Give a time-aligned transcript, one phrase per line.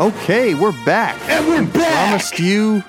[0.00, 1.16] Okay, we're back.
[1.30, 2.08] And we're back.
[2.08, 2.82] Promised you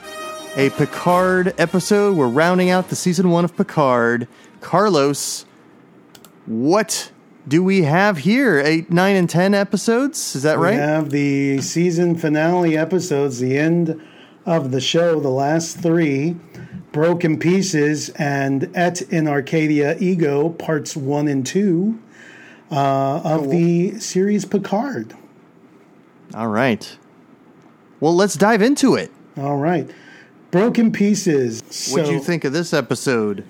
[0.55, 2.17] a Picard episode.
[2.17, 4.27] We're rounding out the season one of Picard.
[4.59, 5.45] Carlos,
[6.47, 7.11] what
[7.47, 8.59] do we have here?
[8.59, 10.35] Eight, nine, and ten episodes?
[10.35, 10.73] Is that right?
[10.73, 14.01] We have the season finale episodes, the end
[14.47, 16.35] of the show, the last three,
[16.91, 21.99] Broken Pieces and Et in Arcadia Ego, parts one and two
[22.71, 25.13] uh, of the series Picard.
[26.33, 26.97] All right.
[27.99, 29.11] Well, let's dive into it.
[29.37, 29.89] All right.
[30.51, 31.89] Broken Pieces.
[31.91, 33.43] what do you think of this episode?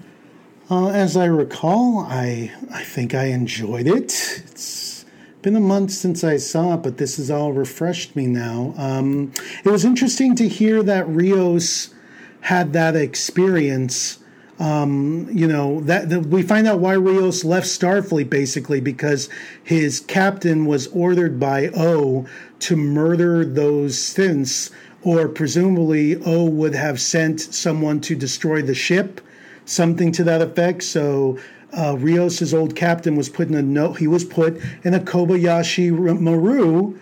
[0.70, 4.42] Uh, as I recall, I I think I enjoyed it.
[4.48, 5.06] It's
[5.44, 8.74] been a month since I saw it, but this has all refreshed me now.
[8.76, 9.32] Um,
[9.64, 11.94] it was interesting to hear that Rios
[12.42, 14.18] had that experience.
[14.58, 19.30] Um, you know that, that we find out why Rios left Starfleet basically because
[19.64, 22.26] his captain was ordered by O
[22.60, 24.72] to murder those synths,
[25.04, 29.22] or presumably O would have sent someone to destroy the ship
[29.66, 30.84] something to that effect.
[30.84, 31.38] So
[31.74, 35.92] uh, Rios' old captain was put in a no, he was put in a Kobayashi
[36.20, 36.98] Maru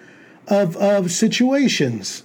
[0.47, 2.22] of of situations.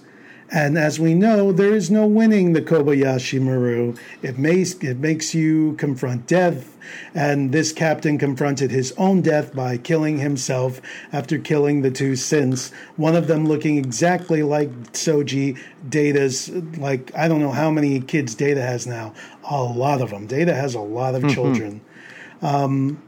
[0.51, 3.93] And as we know, there is no winning the Kobayashi Maru.
[4.23, 6.75] It makes it makes you confront death,
[7.13, 10.81] and this captain confronted his own death by killing himself
[11.13, 12.71] after killing the two synths.
[12.95, 16.49] One of them looking exactly like Soji Data's.
[16.49, 19.13] Like I don't know how many kids Data has now.
[19.43, 20.25] A lot of them.
[20.25, 21.81] Data has a lot of children.
[22.41, 23.01] Um,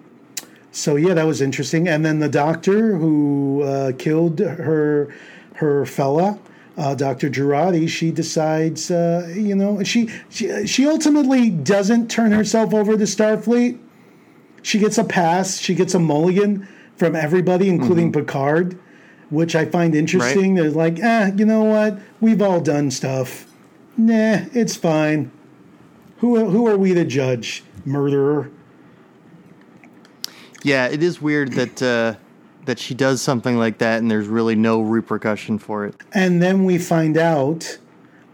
[0.72, 1.88] so yeah, that was interesting.
[1.88, 5.14] And then the doctor who uh, killed her
[5.56, 6.40] her fella,
[6.78, 12.74] uh, Doctor Jurati, she decides, uh, you know, she, she she ultimately doesn't turn herself
[12.74, 13.78] over to Starfleet.
[14.62, 15.58] She gets a pass.
[15.58, 18.80] She gets a mulligan from everybody, including Picard,
[19.30, 20.56] which I find interesting.
[20.56, 22.00] They're like, eh, you know what?
[22.20, 23.48] We've all done stuff.
[23.98, 25.32] Nah, it's fine.
[26.20, 28.52] Who who are we to judge, murderer?
[30.64, 32.16] Yeah, it is weird that uh,
[32.66, 35.96] that she does something like that, and there's really no repercussion for it.
[36.14, 37.78] And then we find out,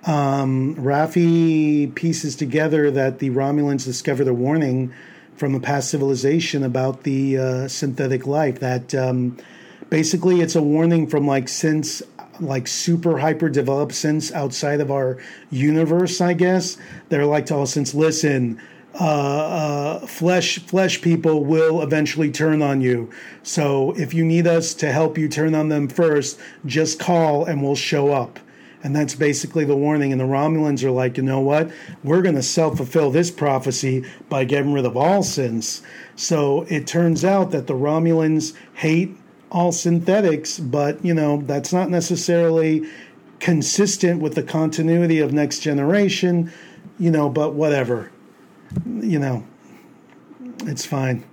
[0.06, 4.94] um, Raffi pieces together that the Romulans discovered a warning
[5.36, 8.60] from a past civilization about the uh, synthetic life.
[8.60, 9.38] That um,
[9.90, 12.02] basically it's a warning from like synths
[12.40, 15.18] like super hyper developed synths outside of our
[15.50, 16.78] universe, I guess.
[17.10, 18.62] They're like to all synths listen.
[19.00, 23.12] Uh, uh, flesh flesh people will eventually turn on you.
[23.44, 27.62] So if you need us to help you turn on them first, just call and
[27.62, 28.40] we'll show up.
[28.84, 30.12] And that's basically the warning.
[30.12, 31.70] And the Romulans are like, you know what?
[32.04, 35.82] We're going to self fulfill this prophecy by getting rid of all synths.
[36.16, 39.16] So it turns out that the Romulans hate
[39.52, 42.88] all synthetics, but, you know, that's not necessarily
[43.40, 46.52] consistent with the continuity of Next Generation,
[47.00, 48.12] you know, but whatever.
[48.86, 49.46] You know,
[50.66, 51.24] it's fine.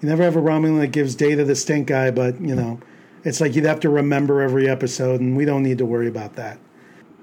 [0.00, 2.80] You never have a Romulan that gives data the stink eye, but, you know,
[3.24, 6.36] it's like you'd have to remember every episode, and we don't need to worry about
[6.36, 6.58] that.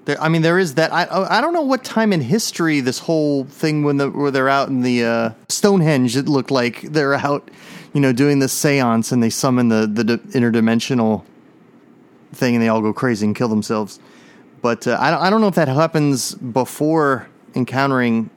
[0.06, 0.94] There, I mean, there is that.
[0.94, 4.48] I I don't know what time in history this whole thing when the where they're
[4.48, 6.16] out in the uh, Stonehenge.
[6.16, 7.52] It looked like they're out,
[7.94, 11.26] you know, doing this séance and they summon the the interdimensional
[12.32, 14.00] thing and they all go crazy and kill themselves.
[14.62, 18.30] But uh, I don't I don't know if that happens before encountering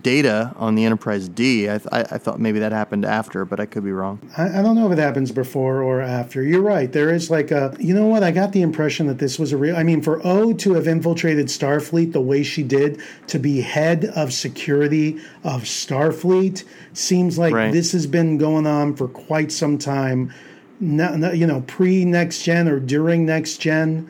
[0.00, 1.68] data on the Enterprise D.
[1.68, 4.20] I, th- I I thought maybe that happened after, but I could be wrong.
[4.36, 6.42] I, I don't know if it happens before or after.
[6.42, 6.90] You're right.
[6.92, 8.22] There is like a, you know what?
[8.22, 9.76] I got the impression that this was a real.
[9.76, 14.04] I mean, for O to have infiltrated Starfleet the way she did, to be head
[14.14, 17.72] of security of Starfleet, seems like Right.
[17.72, 20.32] this has been going on for quite some time.
[20.78, 24.08] No, no, you know, pre next gen or during next gen.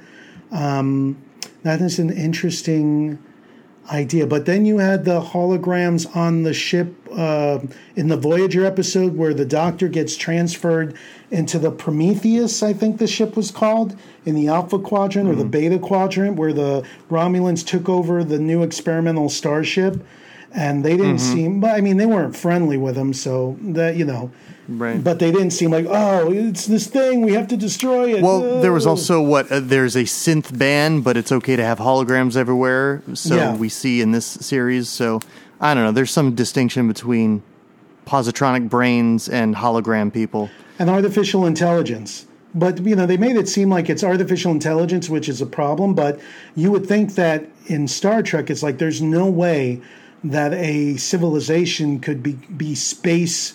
[0.51, 1.17] Um,
[1.63, 3.19] that is an interesting
[3.91, 4.27] idea.
[4.27, 7.61] But then you had the holograms on the ship uh,
[7.97, 10.97] in the Voyager episode where the Doctor gets transferred
[11.31, 15.45] into the Prometheus, I think the ship was called, in the Alpha Quadrant or the
[15.45, 20.05] Beta Quadrant, where the Romulans took over the new experimental starship.
[20.55, 24.05] And they didn't seem, but I mean, they weren't friendly with them, so that, you
[24.05, 24.31] know.
[24.69, 25.03] Right.
[25.03, 28.23] But they didn't seem like, oh, it's this thing, we have to destroy it.
[28.23, 31.79] Well, there was also what uh, there's a synth ban, but it's okay to have
[31.79, 33.03] holograms everywhere.
[33.15, 33.57] So Yeah.
[33.57, 34.89] we see in this series.
[34.89, 35.21] So
[35.61, 35.93] I don't know.
[35.93, 37.43] There's some distinction between
[38.07, 40.51] positronic brains and hologram people.
[40.79, 42.27] and artificial intelligence.
[42.55, 45.95] But you know, they made it seem like it's artificial intelligence, which is a problem.
[45.95, 46.21] But
[46.55, 49.81] you would think that in Star Trek, it's like there's no way
[50.25, 53.55] that a civilization could be be space,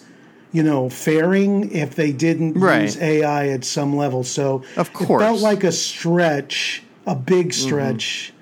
[0.52, 2.84] you know, faring if they didn't Right.
[2.84, 4.24] use AI at some level.
[4.24, 5.22] So Of it course.
[5.22, 6.84] felt like a stretch.
[7.06, 7.68] a big mm-hmm.
[7.68, 8.34] stretch.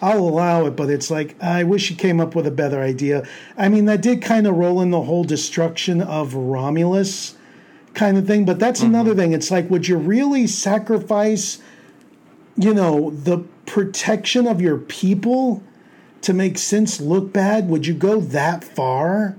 [0.00, 3.24] I'll allow it, but it's like I wish you came up with a better idea.
[3.56, 7.34] I mean, that did kind of roll in the whole destruction of Romulus
[7.94, 8.94] kind of thing, but that's mm-hmm.
[8.94, 9.32] another thing.
[9.32, 11.58] It's like, would you really sacrifice,
[12.56, 15.62] you know, the protection of your people
[16.22, 17.68] to make sense look bad?
[17.68, 19.36] Would you go that far?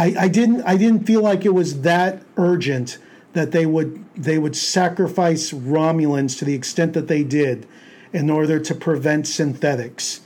[0.00, 2.96] I, I didn't I didn't feel like it was that urgent
[3.34, 7.66] that they would they would sacrifice Romulans to the extent that they did
[8.12, 10.22] in order to prevent synthetics.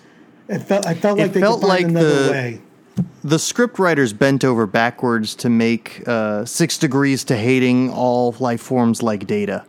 [0.48, 2.60] It felt I felt It like they felt could find like another the- way.
[3.24, 8.60] the script writers bent over backwards to make uh, Six Degrees to Hating all life
[8.60, 9.64] forms like Data.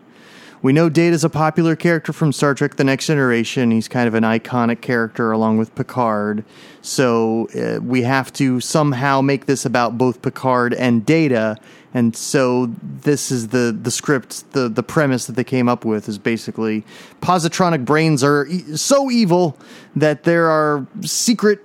[0.65, 3.69] We know Data's a popular character from Star Trek The Next Generation.
[3.69, 6.44] He's kind of an iconic character along with Picard.
[6.81, 11.57] So uh, we have to somehow make this about both Picard and Data.
[11.94, 16.09] And so this is the, the script, the, the premise that they came up with
[16.09, 16.83] is basically
[17.21, 19.59] positronic brains are e- so evil
[19.95, 21.59] that there are secret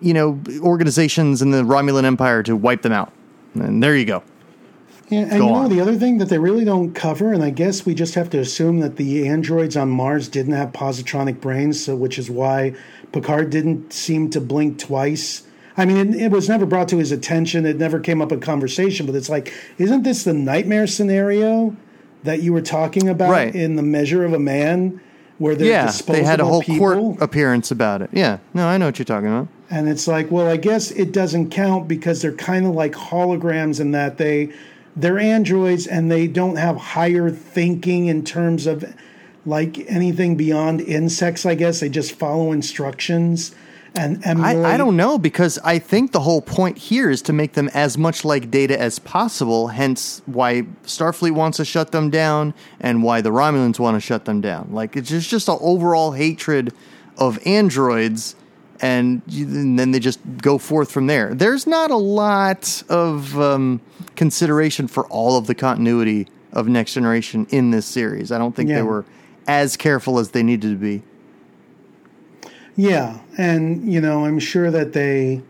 [0.00, 3.12] you know, organizations in the Romulan Empire to wipe them out.
[3.54, 4.22] And there you go.
[5.08, 5.70] Yeah, and Go you know on.
[5.70, 8.38] the other thing that they really don't cover, and I guess we just have to
[8.38, 12.74] assume that the androids on Mars didn't have positronic brains, so which is why
[13.12, 15.44] Picard didn't seem to blink twice.
[15.76, 17.66] I mean, it, it was never brought to his attention.
[17.66, 19.06] It never came up in conversation.
[19.06, 21.76] But it's like, isn't this the nightmare scenario
[22.24, 23.54] that you were talking about Right.
[23.54, 25.00] in the Measure of a Man,
[25.38, 26.88] where they're yeah, disposable they had a whole people?
[27.14, 28.10] court appearance about it.
[28.12, 29.46] Yeah, no, I know what you're talking about.
[29.70, 33.78] And it's like, well, I guess it doesn't count because they're kind of like holograms
[33.78, 34.50] in that they
[34.96, 38.84] they're androids and they don't have higher thinking in terms of
[39.44, 41.80] like anything beyond insects, I guess.
[41.80, 43.54] They just follow instructions
[43.94, 44.64] and emulate.
[44.64, 47.68] I, I don't know because I think the whole point here is to make them
[47.74, 49.68] as much like Data as possible.
[49.68, 54.24] Hence, why Starfleet wants to shut them down and why the Romulans want to shut
[54.24, 54.68] them down.
[54.72, 56.72] Like it's just just an overall hatred
[57.18, 58.34] of androids,
[58.80, 61.34] and, and then they just go forth from there.
[61.34, 63.80] There's not a lot of um,
[64.16, 68.32] consideration for all of the continuity of Next Generation in this series.
[68.32, 68.76] I don't think Yeah.
[68.76, 69.04] they were
[69.46, 71.02] as careful as they needed to be.
[72.76, 75.42] Yeah, and you know, I'm sure that they.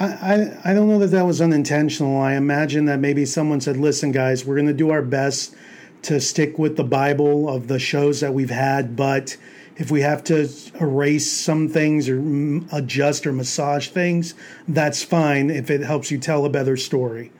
[0.00, 2.18] I, I I don't know that that was unintentional.
[2.20, 5.54] I imagine that maybe someone said, "Listen, guys, we're going to do our best
[6.02, 9.36] to stick with the Bible of the shows that we've had, but
[9.76, 10.48] if we have to
[10.80, 12.18] erase some things or
[12.72, 14.34] adjust or massage things,
[14.68, 17.32] that's fine if it helps you tell a better story."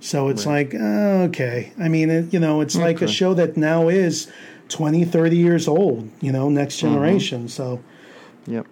[0.00, 1.72] So it's like, uh, okay.
[1.78, 4.30] I mean, it, you know, it's like a show that now is
[4.68, 7.48] 20, 30 years old, you know, next generation.
[7.48, 7.80] So,
[8.46, 8.66] Yep.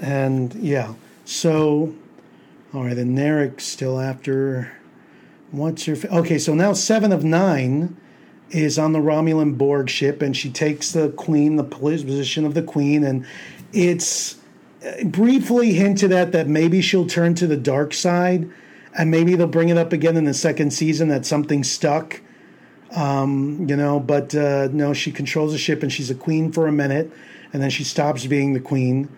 [0.00, 0.94] and yeah,
[1.24, 1.94] so
[2.72, 4.72] all right, and Narek still after.
[5.50, 5.96] What's her?
[5.96, 7.96] Fa- okay, so now seven of nine
[8.50, 12.62] is on the Romulan Borg ship, and she takes the queen, the position of the
[12.62, 13.26] queen, and
[13.72, 14.36] it's
[14.84, 18.50] uh, briefly hinted at that maybe she'll turn to the dark side,
[18.98, 22.20] and maybe they'll bring it up again in the second season that something stuck
[23.68, 26.72] you know, but uh, no, she controls the ship and she's a queen for a
[26.72, 27.10] minute,
[27.52, 29.08] and then she stops being the queen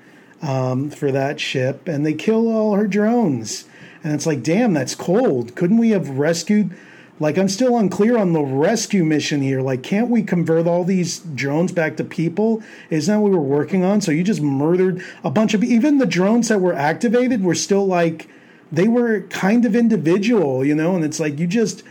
[0.43, 3.65] um, for that ship, and they kill all her drones.
[4.05, 5.55] And it's like, damn, that's cold.
[5.55, 6.77] Couldn't we have rescued?
[7.23, 9.61] Like, I'm still unclear on the rescue mission here.
[9.61, 12.65] Like, can't we convert all these drones back to people?
[12.91, 14.01] Isn't that what we were working on?
[14.01, 17.87] So you just murdered a bunch of even the drones that were activated were still
[17.87, 18.29] like
[18.73, 21.85] they were kind of individual, you know, and it's like you just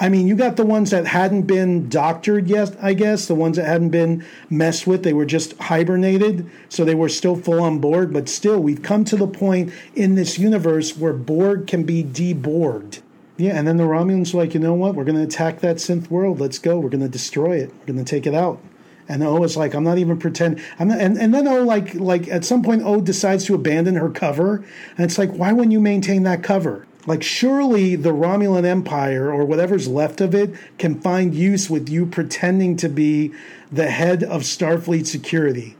[0.00, 3.58] I mean, you got the ones that hadn't been doctored yet, I guess, the ones
[3.58, 7.80] that hadn't been messed with, they were just hibernated, so they were still full on
[7.80, 12.02] board, but still we've come to the point in this universe where Borg can be
[12.02, 13.00] deborged.
[13.38, 14.96] Yeah, and then the Romulans like, you know what?
[14.96, 16.40] We're going to attack that synth world.
[16.40, 16.80] Let's go.
[16.80, 17.72] We're going to destroy it.
[17.72, 18.60] We're going to take it out.
[19.08, 20.60] And O is like, I'm not even pretend.
[20.78, 23.94] I'm not, and, and then O like like at some point O decides to abandon
[23.94, 24.56] her cover,
[24.96, 26.86] and it's like, why wouldn't you maintain that cover?
[27.06, 32.04] Like surely the Romulan Empire or whatever's left of it can find use with you
[32.04, 33.32] pretending to be
[33.72, 35.77] the head of Starfleet security.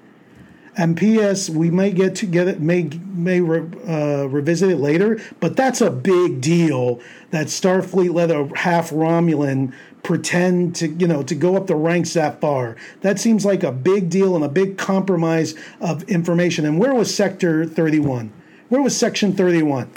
[0.78, 1.50] And P.S.
[1.50, 5.80] We may get to get it, may may re, uh, revisit it later, but that's
[5.80, 7.00] a big deal
[7.32, 12.14] that Starfleet let a half Romulan pretend to you know to go up the ranks
[12.14, 12.76] that far.
[13.00, 16.64] That seems like a big deal and a big compromise of information.
[16.64, 18.32] And where was Sector Thirty One?
[18.68, 19.90] Where was Section Thirty One?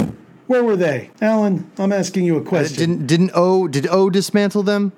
[0.47, 1.69] Where were they, Alan?
[1.77, 2.77] I'm asking you a question.
[2.77, 4.93] Didn't didn't O did O dismantle them?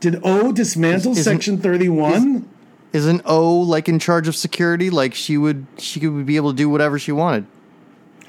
[0.00, 2.46] Did O dismantle Isn't- Section Thirty One?
[2.94, 4.88] Isn't O like in charge of security?
[4.88, 7.44] Like she would she could be able to do whatever she wanted.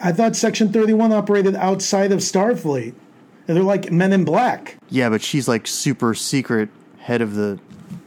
[0.04, 2.96] I thought Section 31 operated outside of Starfleet.
[3.48, 4.78] And they're like men in black.
[4.90, 7.60] Yeah, but she's like super secret head of the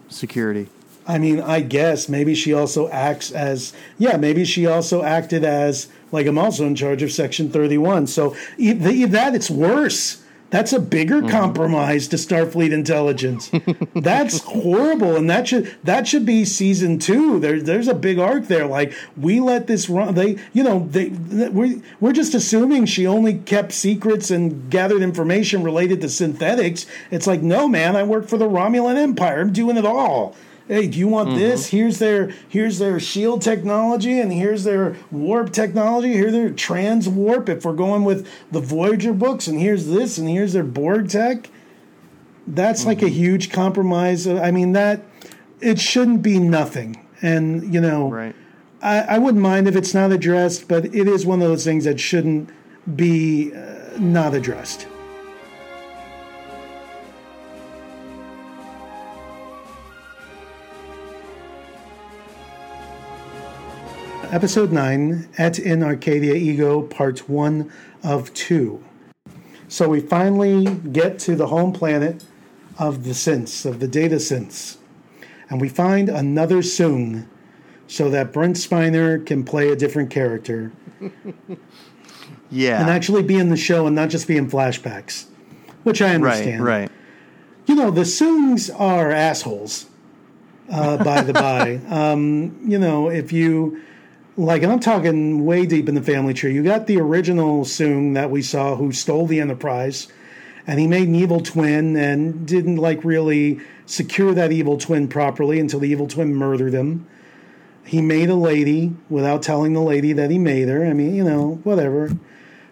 [0.08, 0.68] security.
[1.06, 5.86] I mean, I guess maybe she also acts as yeah, maybe she also acted as
[6.10, 8.08] like I'm also in charge of Section 31.
[8.08, 10.24] So either that it's worse.
[10.50, 11.30] That's a bigger mm.
[11.30, 13.50] compromise to Starfleet intelligence.
[13.94, 17.38] That's horrible, and that should that should be season two.
[17.38, 18.66] There's there's a big arc there.
[18.66, 20.14] Like we let this run.
[20.14, 25.62] They you know they we we're just assuming she only kept secrets and gathered information
[25.62, 26.86] related to synthetics.
[27.10, 29.40] It's like no man, I work for the Romulan Empire.
[29.40, 30.34] I'm doing it all
[30.68, 31.38] hey, do you want mm-hmm.
[31.38, 31.68] this?
[31.68, 36.12] Here's their here's their shield technology, and here's their warp technology.
[36.12, 37.48] Here's their trans warp.
[37.48, 41.50] If we're going with the Voyager books, and here's this, and here's their Borg tech.
[42.46, 42.88] That's mm-hmm.
[42.88, 43.14] like a mm-hmm.
[43.14, 44.28] huge compromise.
[44.28, 45.02] I mean that
[45.60, 48.36] it shouldn't be nothing, and you know, right.
[48.80, 51.84] I, I wouldn't mind if it's not addressed, but it is one of those things
[51.84, 52.50] that shouldn't
[52.94, 54.86] be uh, not addressed.
[64.30, 67.72] Episode 9, Et in Arcadia Ego, Part 1
[68.04, 68.84] of 2.
[69.68, 72.26] So we finally get to the home planet
[72.78, 74.76] of the synths, of the data synths.
[75.48, 77.26] And we find another Soong
[77.86, 80.72] so that Brent Spiner can play a different character.
[82.50, 82.82] yeah.
[82.82, 85.24] And actually be in the show and not just be in flashbacks,
[85.84, 86.62] which I understand.
[86.62, 86.90] Right, right.
[87.64, 89.86] You know, the Soongs are assholes,
[90.70, 91.80] uh, by the by.
[91.88, 93.82] Um, you know, if you
[94.38, 96.54] like, and I'm talking way deep in the family tree.
[96.54, 100.06] You got the original Soong that we saw who stole the Enterprise,
[100.64, 105.58] and he made an evil twin and didn't like really secure that evil twin properly
[105.58, 107.04] until the evil twin murdered him.
[107.84, 110.86] He made a lady without telling the lady that he made her.
[110.86, 112.12] I mean, you know, whatever.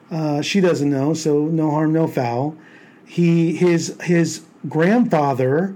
[0.08, 2.56] Uh, she doesn't know, so no harm, no foul.
[3.04, 5.75] He his his grandfather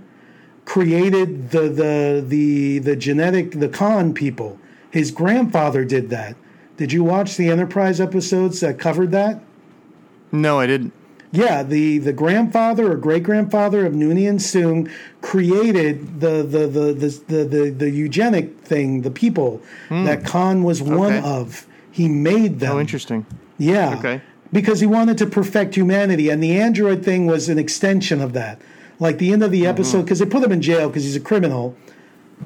[0.67, 6.37] created the the the the genetic the Khan people his grandfather did that.
[6.77, 9.43] Did you watch the Enterprise episodes that covered that?
[10.33, 10.93] No, I didn't.
[11.33, 17.23] Yeah, the, the grandfather or great grandfather of Noonien Soong created the the, the the,
[17.29, 20.05] the, the, the eugenic thing, the people mm.
[20.07, 21.27] that Khan was one okay.
[21.29, 21.67] of.
[21.93, 22.77] He made them.
[22.77, 23.27] Oh, interesting.
[23.59, 23.97] Yeah.
[23.99, 24.23] Okay.
[24.53, 28.61] Because he wanted to perfect humanity, and the android thing was an extension of that.
[28.99, 29.69] Like the end of the mm-hmm.
[29.69, 31.77] episode, because they put him in jail because he's a criminal,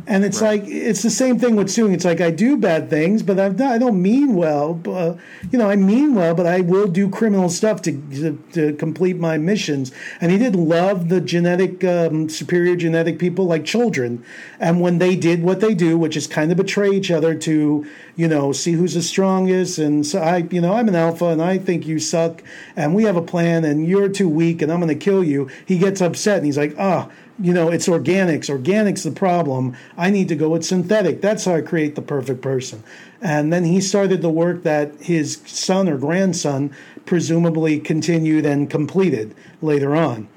[0.06, 0.60] and it's right.
[0.60, 1.94] like it's the same thing with Soong.
[1.94, 4.74] It's like I do bad things, but I've not, I don't mean well.
[4.74, 5.18] But,
[5.50, 9.16] you know, I mean well, but I will do criminal stuff to to, to complete
[9.16, 9.92] my missions.
[10.20, 14.24] And he did love the genetic um, superior genetic people like children.
[14.60, 17.86] And when they did what they do, which is kind of betray each other to
[18.16, 21.40] you know see who's the strongest, and so I you know I'm an alpha and
[21.40, 22.42] I think you suck,
[22.76, 25.48] and we have a plan, and you're too weak, and I'm going to kill you.
[25.64, 27.08] He gets upset and he's like, ah.
[27.08, 28.48] Oh, you know, it's organics.
[28.48, 29.76] Organics the problem.
[29.96, 31.20] I need to go with synthetic.
[31.20, 32.82] That's how I create the perfect person.
[33.20, 36.74] And then he started the work that his son or grandson
[37.06, 40.28] presumably continued and completed later on.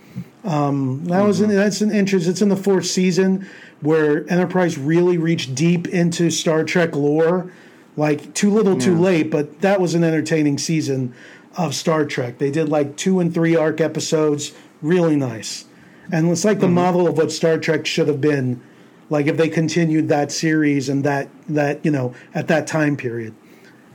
[0.44, 1.28] Um, that mm-hmm.
[1.28, 2.28] was an, that's an interest.
[2.28, 3.48] It's in the fourth season
[3.82, 7.52] where Enterprise really reached deep into Star Trek lore.
[7.96, 8.80] Like too little, yeah.
[8.80, 11.16] too late, but that was an entertaining season
[11.58, 12.38] of Star Trek.
[12.38, 15.66] They did like two and three arc episodes, really nice
[16.12, 16.76] and it's like the mm-hmm.
[16.76, 18.62] model of what Star Trek should have been,
[19.10, 23.34] like if they continued that series and that that you know at that time period.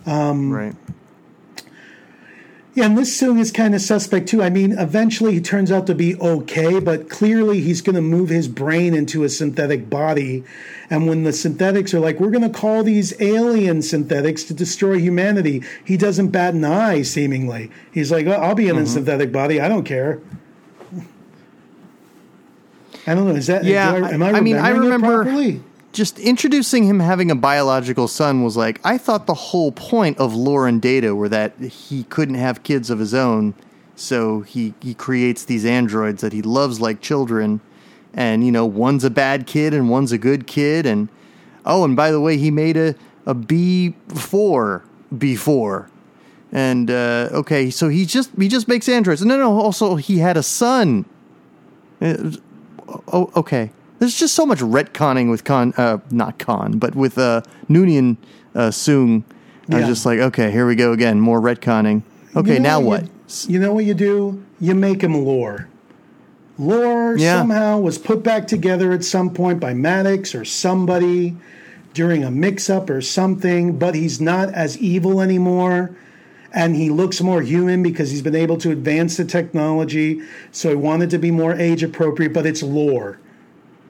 [0.07, 0.75] Um, right.
[2.75, 4.43] Yeah, and this Soong is kind of suspect too.
[4.43, 8.31] I mean, eventually he turns out to be okay, but clearly he's going to move
[8.31, 10.43] his brain into a synthetic body.
[10.89, 14.99] And when the synthetics are like, we're going to call these alien synthetics to destroy
[14.99, 17.71] humanity, he doesn't bat an eye, seemingly.
[17.93, 18.85] He's like, oh, I'll be in mm-hmm.
[18.85, 19.61] a synthetic body.
[19.61, 20.23] I don't care.
[23.07, 23.35] I don't know.
[23.35, 23.93] Is that yeah?
[23.93, 25.61] I, am I, I mean, I remember
[25.93, 30.35] just introducing him having a biological son was like I thought the whole point of
[30.35, 33.55] lore and data were that he couldn't have kids of his own,
[33.97, 37.61] so he he creates these androids that he loves like children,
[38.15, 41.09] and you know one's a bad kid and one's a good kid, and
[41.67, 42.95] oh, and by the way, he made a
[43.27, 44.85] a B four
[45.17, 45.89] before.
[46.55, 49.25] And uh, okay, so he just he just makes androids.
[49.25, 49.59] No, no.
[49.59, 51.07] Also, he had a son.
[52.01, 52.41] It,
[53.13, 53.71] oh, okay.
[53.99, 58.17] There's just so much retconning with Khan, uh, not Khan, but with uh, Noonien
[58.55, 59.23] uh, Soong.
[59.71, 62.03] I was just like, okay, here we go again, more retconning.
[62.35, 63.05] Okay, you know now what?
[63.05, 63.11] You,
[63.47, 64.45] you, know what you do?
[64.61, 65.69] You make him lore.
[66.59, 67.39] Lore yeah.
[67.39, 71.37] somehow was put back together at some point by Maddox or somebody
[71.95, 75.97] during a mix up or something, but he's not as evil anymore
[76.55, 80.21] and he looks more human because he's been able to advance the technology.
[80.51, 83.19] So he wanted to be more age appropriate, but it's lore.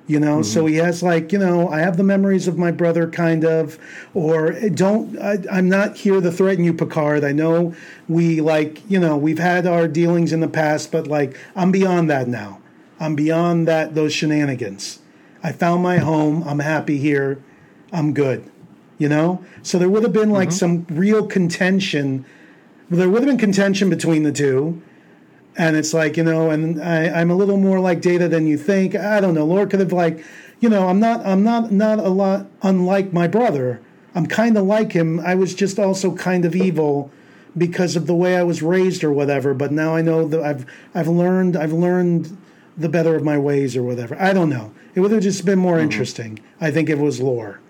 [0.08, 0.42] You know, Mm-hmm.
[0.42, 3.78] so he has like you know, I have the memories of my brother, kind of,
[4.14, 5.16] or don't.
[5.18, 7.22] I, I'm not here to threaten you, Picard.
[7.24, 7.74] I know
[8.08, 12.10] we like you know we've had our dealings in the past, but like I'm beyond
[12.10, 12.60] that now.
[12.98, 14.98] I'm beyond that those shenanigans.
[15.42, 16.42] I found my home.
[16.46, 17.42] I'm happy here.
[17.92, 18.48] I'm good.
[18.98, 22.24] You know, so there would have been like some real contention.
[22.92, 24.82] There would have been contention between the two.
[25.56, 28.56] And it's like you know and I, i'm a little more like data than you
[28.56, 28.94] think.
[28.94, 30.24] I don't know Lore could have like
[30.60, 33.80] you know i'm not i'm not not a lot unlike my brother.
[34.14, 35.20] I'm kind of like him.
[35.20, 37.10] I was just also kind of evil
[37.56, 39.52] because of the way i was raised or whatever.
[39.52, 42.34] But now i know that i've i've learned i've learned
[42.78, 44.16] the better of my ways or whatever.
[44.18, 44.72] I don't know.
[44.94, 45.84] It would have just been more mm-hmm.
[45.84, 47.60] interesting i think if it was lore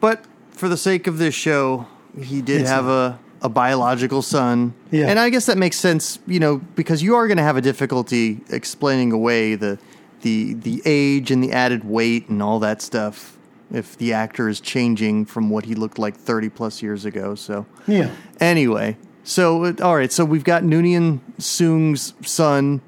[0.00, 1.86] But for the sake of this show,
[2.16, 4.72] he did It's have a, a biological son.
[4.90, 5.08] Yeah.
[5.08, 7.60] And I guess that makes sense, you know, because you are going to have a
[7.60, 9.78] difficulty explaining away the
[10.22, 13.36] the the age and the added weight and all that stuff
[13.72, 17.34] if the actor is changing from what he looked like 30 plus years ago.
[17.34, 22.80] So yeah Anyway, so all right, so we've got Noonien Soong's son,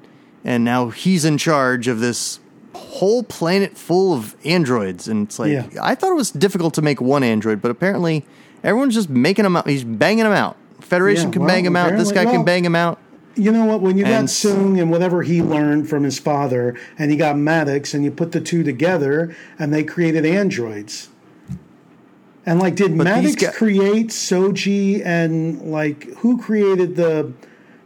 [0.45, 2.39] and now he's in charge of this
[2.73, 5.07] whole planet full of androids.
[5.09, 5.67] And it's like Yeah.
[5.81, 8.23] I thought it was difficult to make one android, but apparently
[8.65, 9.67] everyone's just making them out.
[9.67, 10.57] He's banging them out.
[10.81, 11.91] Federation Yeah, can well, bang him out.
[11.97, 12.99] This apparently- guy well- can bang him out.
[13.37, 13.81] You know what?
[13.81, 17.37] When you got And- Soong and whatever he learned from his father, and you got
[17.37, 21.09] Maddox, and you put the two together, and they created androids.
[22.45, 27.31] And like, did these Maddox guy- create Soji and like who created the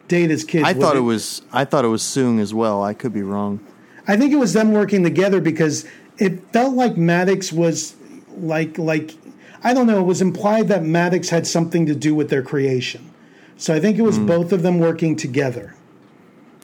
[0.07, 0.65] Data's kids?
[0.67, 2.83] I thought it was I thought it was Soong as well.
[2.83, 3.59] I could be wrong.
[4.07, 5.85] I think it was them working together because
[6.17, 7.95] it felt like Maddox was
[8.37, 9.15] like like
[9.63, 9.99] I don't know.
[9.99, 13.09] It was implied that Maddox had something to do with their creation.
[13.57, 14.25] So I think it was Hmm.
[14.25, 15.75] both of them working together.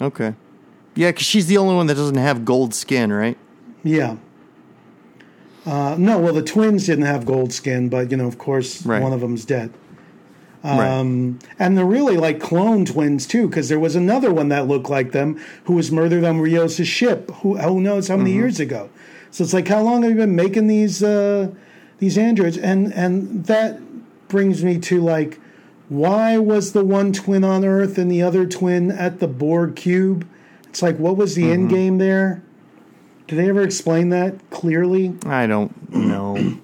[0.01, 0.33] Okay.
[0.95, 3.37] Yeah, because she's the only one that doesn't have gold skin, right?
[3.83, 4.15] Yeah.
[5.65, 9.01] Uh, no, well, the twins didn't have gold skin, but you know, of course, Right.
[9.01, 9.71] one of them's dead.
[10.63, 10.87] right.
[10.99, 14.89] Um, and they're really like clone twins too, because there was another one that looked
[14.89, 17.29] like them who was murdered on Rios' ship.
[17.41, 18.39] Who who knows how many Mm-hmm.
[18.39, 18.89] years ago?
[19.31, 21.49] So it's like, how long have you been making these uh,
[21.99, 22.57] these androids?
[22.57, 23.79] And and that
[24.27, 25.39] brings me to like,
[25.89, 30.27] why was the one twin on Earth and the other twin at the Borg cube?
[30.69, 31.51] It's like, what was the Mm-hmm.
[31.53, 32.41] end game there?
[33.27, 35.15] Did they ever explain that clearly?
[35.25, 36.57] I don't know.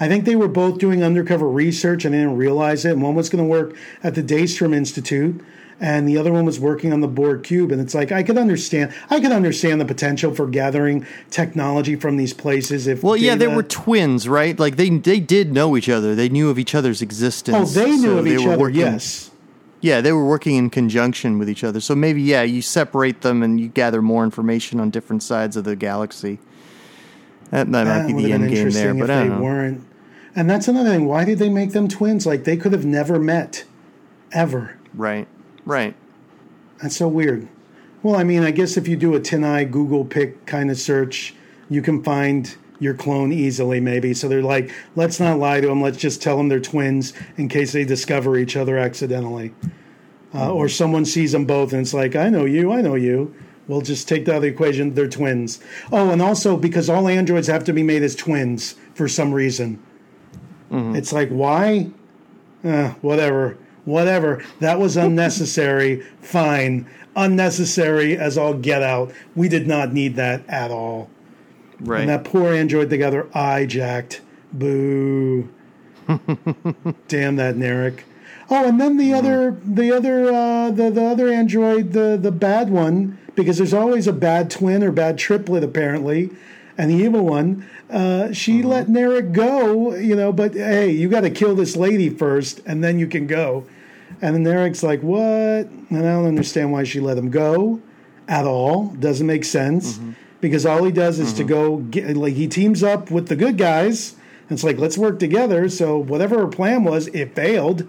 [0.00, 2.92] I think they were both doing undercover research and they didn't realize it.
[2.92, 5.40] And one was going to work at the Daystrom Institute,
[5.82, 7.72] and the other one was working on the Borg cube.
[7.72, 8.94] And it's like I could understand.
[9.10, 12.86] I could understand the potential for gathering technology from these places.
[12.86, 14.58] If Well, yeah, they were twins, right?
[14.58, 16.14] Like they they did know each other.
[16.14, 17.76] They knew of each other's existence.
[17.76, 18.58] Oh, they knew so of they each other.
[18.58, 19.28] working- yes.
[19.80, 21.80] Yeah, they were working in conjunction with each other.
[21.80, 25.64] So maybe yeah, you separate them and you gather more information on different sides of
[25.64, 26.38] the galaxy.
[27.50, 29.44] That, that might be the end game there, but I they don't know.
[29.44, 29.84] weren't.
[30.36, 31.06] And that's another thing.
[31.06, 32.24] Why did they make them twins?
[32.24, 33.64] Like they could have never met,
[34.30, 34.78] ever.
[34.94, 35.26] Right,
[35.64, 35.94] right.
[36.80, 37.48] That's so weird.
[38.02, 41.34] Well, I mean, I guess if you do a TinEye Google pick kind of search,
[41.70, 44.12] you can find your clone easily, maybe.
[44.12, 45.80] So they're like, let's not lie to them.
[45.80, 49.54] Let's just tell them they're twins in case they discover each other accidentally.
[50.34, 53.34] Uh, or someone sees them both and it's like, I know you, I know you.
[53.68, 54.94] We'll just take that out of the equation.
[54.94, 55.60] They're twins.
[55.92, 59.80] Oh, and also because all androids have to be made as twins for some reason.
[60.96, 61.90] It's like, why?
[62.64, 63.58] Uh, whatever.
[63.84, 64.44] Whatever.
[64.60, 66.00] That was unnecessary.
[66.20, 66.88] Fine.
[67.16, 69.12] Unnecessary as all get out.
[69.34, 71.10] We did not need that at all.
[71.80, 72.00] Right.
[72.00, 74.20] And that poor android they got their eye jacked.
[74.52, 75.48] Boo.
[77.08, 78.00] Damn that Narek.
[78.50, 82.70] Oh, and then the other the other uh, the, the other android, the the bad
[82.70, 86.30] one, because there's always a bad twin or bad triplet apparently,
[86.82, 88.68] and the evil one, uh, she uh-huh.
[88.68, 92.98] let Narek go, you know, but hey, you gotta kill this lady first and then
[92.98, 93.64] you can go.
[94.20, 95.20] And then Narek's like, What?
[95.20, 97.80] And I don't understand why she let him go
[98.26, 98.86] at all.
[98.98, 99.92] Doesn't make sense.
[99.92, 100.12] Mm-hmm.
[100.40, 101.48] Because all he does is to mm-hmm.
[101.48, 104.16] go get like he teams up with the good guys.
[104.48, 105.68] And it's like, let's work together.
[105.68, 107.88] So whatever her plan was, it failed.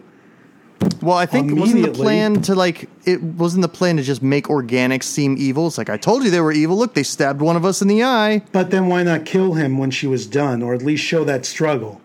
[1.02, 4.46] Well, I think wasn't the plan to like it wasn't the plan to just make
[4.46, 5.68] organics seem evil.
[5.68, 6.78] It's like I told you they were evil.
[6.78, 8.42] Look, they stabbed one of us in the eye.
[8.52, 11.46] But then why not kill him when she was done, or at least show that
[11.46, 12.02] struggle?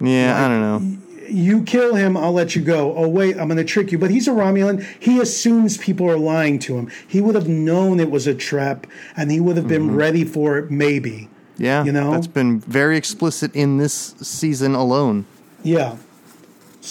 [0.00, 1.06] Yeah, I don't know.
[1.28, 2.94] You kill him, I'll let you go.
[2.96, 3.98] Oh wait, I'm going to trick you.
[3.98, 4.84] But he's a Romulan.
[4.98, 6.90] He assumes people are lying to him.
[7.06, 9.96] He would have known it was a trap, and he would have been mm-hmm.
[9.96, 10.70] ready for it.
[10.70, 11.28] Maybe.
[11.60, 12.12] Yeah, You know?
[12.12, 15.26] that's been very explicit in this season alone.
[15.62, 15.98] Yeah.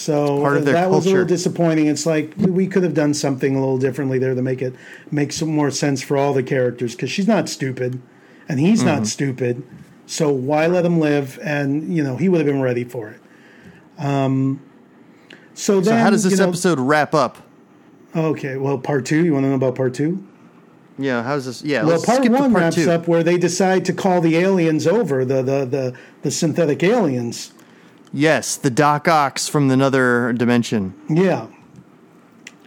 [0.00, 1.86] So Part of their that was a little disappointing.
[1.86, 4.74] It's like we- could have done something a little differently there to make it
[5.10, 8.00] make some more sense for all the characters because she's not stupid
[8.48, 8.88] and he's Mm-hmm.
[8.88, 9.62] not stupid.
[10.06, 11.38] So why let him live?
[11.42, 13.20] And you know he would have been ready for it.
[14.04, 14.60] Um,
[15.52, 17.36] so then, So how does this you know- episode wrap up?
[18.16, 19.24] Okay, well, part two.
[19.24, 20.24] You want to know about part two?
[20.98, 21.62] Yeah, how's this?
[21.62, 22.90] Yeah, Well, part one part wraps two.
[22.90, 27.52] up where they decide to call the aliens over the the the, the synthetic aliens.
[28.12, 30.94] Yes, the Doc Ox from another dimension.
[31.08, 31.46] Yeah.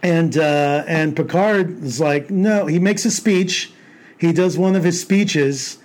[0.02, 2.66] And uh, and Picard is like, no.
[2.66, 3.72] He makes a speech.
[4.18, 5.78] He does one of his speeches,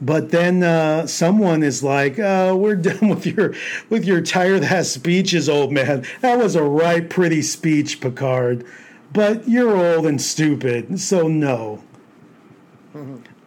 [0.00, 3.54] but then uh, someone is like, oh, "We're done with your
[3.88, 6.04] with your tired ass speeches, old man.
[6.20, 8.64] That was a right pretty speech, Picard,
[9.12, 11.82] but you're old and stupid, so no."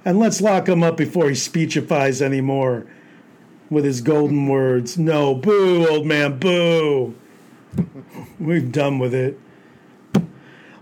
[0.03, 2.85] And let's lock him up before he speechifies anymore
[3.69, 4.97] with his golden words.
[4.97, 7.15] No, boo, old man, boo.
[8.39, 9.39] We've done with it.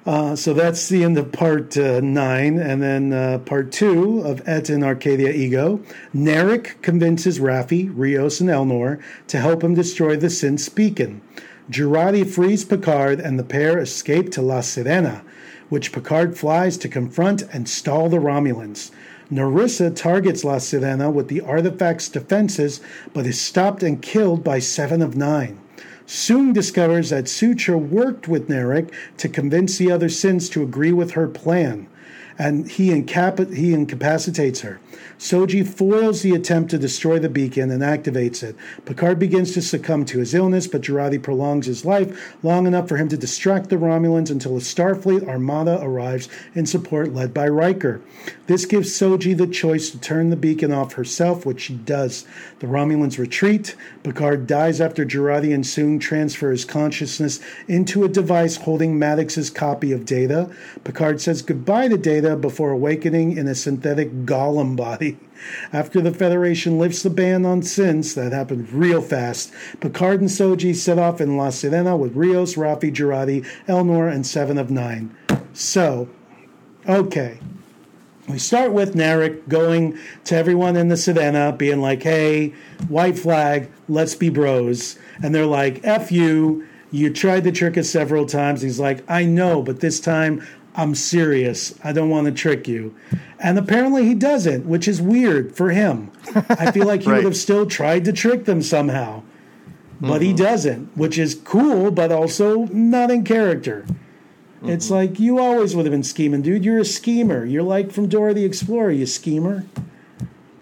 [0.06, 4.48] Uh, so that's the end of part uh, nine, and then uh, part two of
[4.48, 5.82] Et in Arcadia Ego.
[6.14, 11.22] Narek convinces Raffi, Rios, and Elnor to help him destroy the Synth's beacon.
[11.72, 15.24] Jurati frees Picard, and the pair escape to La Sirena,
[15.70, 18.92] which Picard flies to confront and stall the Romulans.
[19.32, 22.80] Narissa targets La Sirena with the artifact's defenses,
[23.14, 25.60] but is stopped and killed by Seven of Nine.
[26.06, 31.12] Soong discovers that Sutra worked with Narek to convince the other synths to agree with
[31.12, 31.88] her plan,
[32.38, 34.80] and he, incap- he incapacitates her.
[35.18, 38.56] Soji foils the attempt to destroy the beacon and activates it.
[38.86, 42.98] Picard begins to succumb to his illness, but Jurati prolongs his life long enough for
[42.98, 48.02] him to distract the Romulans until a Starfleet armada arrives in support led by Riker.
[48.48, 52.26] This gives Soji the choice to turn the beacon off herself, which she does.
[52.60, 53.76] The Romulans retreat.
[54.04, 59.92] Picard dies after Jurati and Soong transfer his consciousness into a device holding Maddox's copy
[59.92, 60.50] of Data.
[60.84, 65.18] Picard says goodbye to Data before awakening in a synthetic golem body.
[65.72, 70.76] After the Federation lifts the ban on synths, that happened real fast, Picard and Soji
[70.76, 75.16] set off in La Sirena with Rios, Raffi, Jurati, Elnor, and Seven of Nine.
[75.54, 76.10] So,
[76.88, 77.40] okay.
[78.28, 82.56] We start with Narek going to everyone in the Savannah, being like, hey,
[82.88, 84.98] white flag, let's be bros.
[85.22, 88.64] And they're like, F you, you tried to trick us several times.
[88.64, 91.74] He's like, I know, but this time I'm serious.
[91.84, 92.96] I don't want to trick you.
[93.40, 96.12] And apparently he doesn't, which is weird for him.
[96.50, 97.18] I feel like he Right.
[97.18, 99.24] would have still tried to trick them somehow.
[100.02, 100.44] But he mm-hmm.
[100.44, 103.86] doesn't, which is cool, but also not in character.
[104.64, 104.94] It's mm-hmm.
[104.94, 106.66] like you always would have been scheming, dude.
[106.66, 107.46] You're a schemer.
[107.46, 109.66] You're like from Dora the Explorer, you schemer.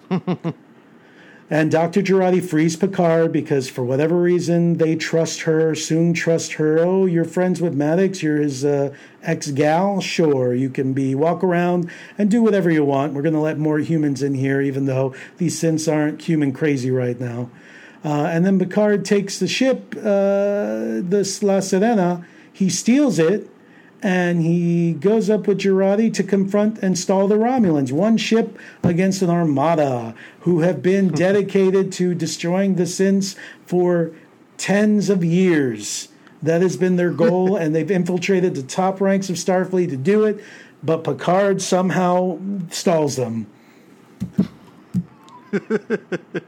[1.50, 2.02] and Dr.
[2.02, 6.80] Jurati frees Picard because for whatever reason they trust her, Soong trust her.
[6.80, 10.00] Oh, you're friends with Maddox, you're his uh, ex gal?
[10.00, 13.14] Sure, you can be walk around and do whatever you want.
[13.14, 17.20] We're gonna let more humans in here, even though these synths aren't human crazy right
[17.20, 17.50] now.
[18.06, 22.26] Uh, and then Picard takes the ship, uh, this La Sirena.
[22.52, 23.50] He steals it,
[24.04, 27.94] and he goes up with Jurati to confront and stall the Romulans.
[27.94, 31.16] One ship against an armada who have been hmm.
[31.16, 34.12] dedicated to destroying the synths for
[34.58, 36.10] tens of years.
[36.42, 40.26] That has been their goal, and they've infiltrated the top ranks of Starfleet to do
[40.26, 40.44] it.
[40.84, 42.40] But Picard somehow
[42.70, 43.48] stalls them.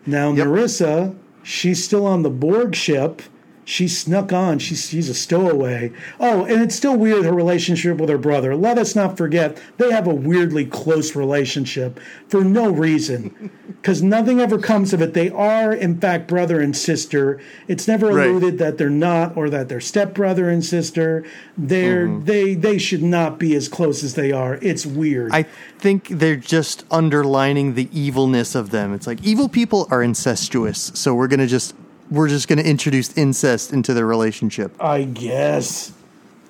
[0.08, 3.22] Now, Narissa, she's still on the Borg ship.
[3.68, 4.60] She snuck on.
[4.60, 5.92] She's, she's a stowaway.
[6.20, 8.56] Oh, and it's still weird her relationship with her brother.
[8.56, 14.40] Let us not forget they have a weirdly close relationship for no reason, because nothing
[14.40, 15.16] ever comes of it.
[15.16, 17.42] They are, in fact, brother and sister.
[17.68, 18.30] It's never Right.
[18.30, 21.24] alluded that they're not, or that they're stepbrother and sister.
[21.58, 22.26] They're mm-hmm.
[22.26, 24.60] they they should not be as close as they are.
[24.62, 25.32] It's weird.
[25.34, 25.44] I
[25.80, 28.94] think they're just underlining the evilness of them.
[28.94, 31.74] It's like evil people are incestuous, so we're gonna just
[32.10, 34.76] we're just gonna introduce incest into their relationship.
[34.82, 35.94] I guess.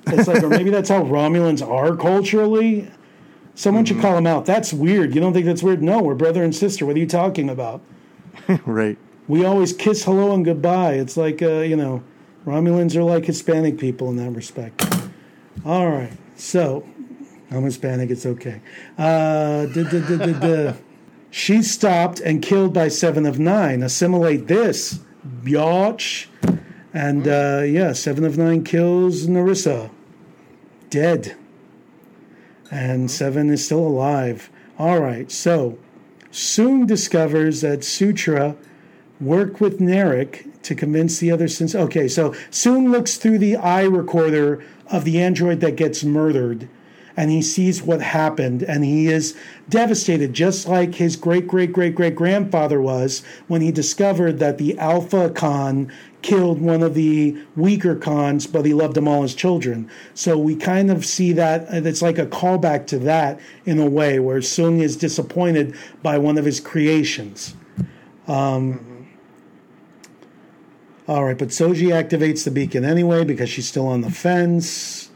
[0.08, 2.92] It's like, or maybe that's how Romulans are culturally.
[3.56, 4.46] Someone should call them out.
[4.46, 5.16] That's weird.
[5.16, 5.82] You don't think that's weird?
[5.82, 6.86] No, we're brother and sister.
[6.86, 7.82] What are you talking about?
[8.66, 8.98] right.
[9.28, 10.94] We always kiss hello and goodbye.
[10.94, 12.04] It's like, uh, you know,
[12.46, 14.86] Romulans are like Hispanic people in that respect.
[15.66, 16.14] All right.
[16.36, 16.88] So,
[17.50, 18.10] I'm Hispanic.
[18.10, 18.62] It's okay.
[18.98, 20.74] Uh, duh, duh, duh, duh, duh.
[21.32, 23.84] She's stopped and killed by Seven of Nine.
[23.84, 26.28] Assimilate this, biatch.
[26.94, 29.90] And uh, yeah, Seven of Nine kills Narissa.
[30.90, 31.36] Dead.
[32.72, 34.50] And Seven is still alive.
[34.78, 35.78] All right, so
[36.32, 38.56] Soong discovers that Sutra
[39.22, 43.84] worked with Narek to convince the other synths okay so Soong looks through the eye
[43.84, 46.68] recorder of the android that gets murdered
[47.18, 49.36] and he sees what happened and he is
[49.70, 54.78] devastated just like his great great great great grandfather was when he discovered that the
[54.78, 59.90] alpha Khan killed one of the weaker Khans but he loved them all as children
[60.14, 64.20] so we kind of see that it's like a callback to that in a way
[64.20, 67.56] where Soong is disappointed by one of his creations
[68.28, 68.96] um,
[71.08, 75.12] all right, but Soji activates the beacon anyway because she's still on the fence.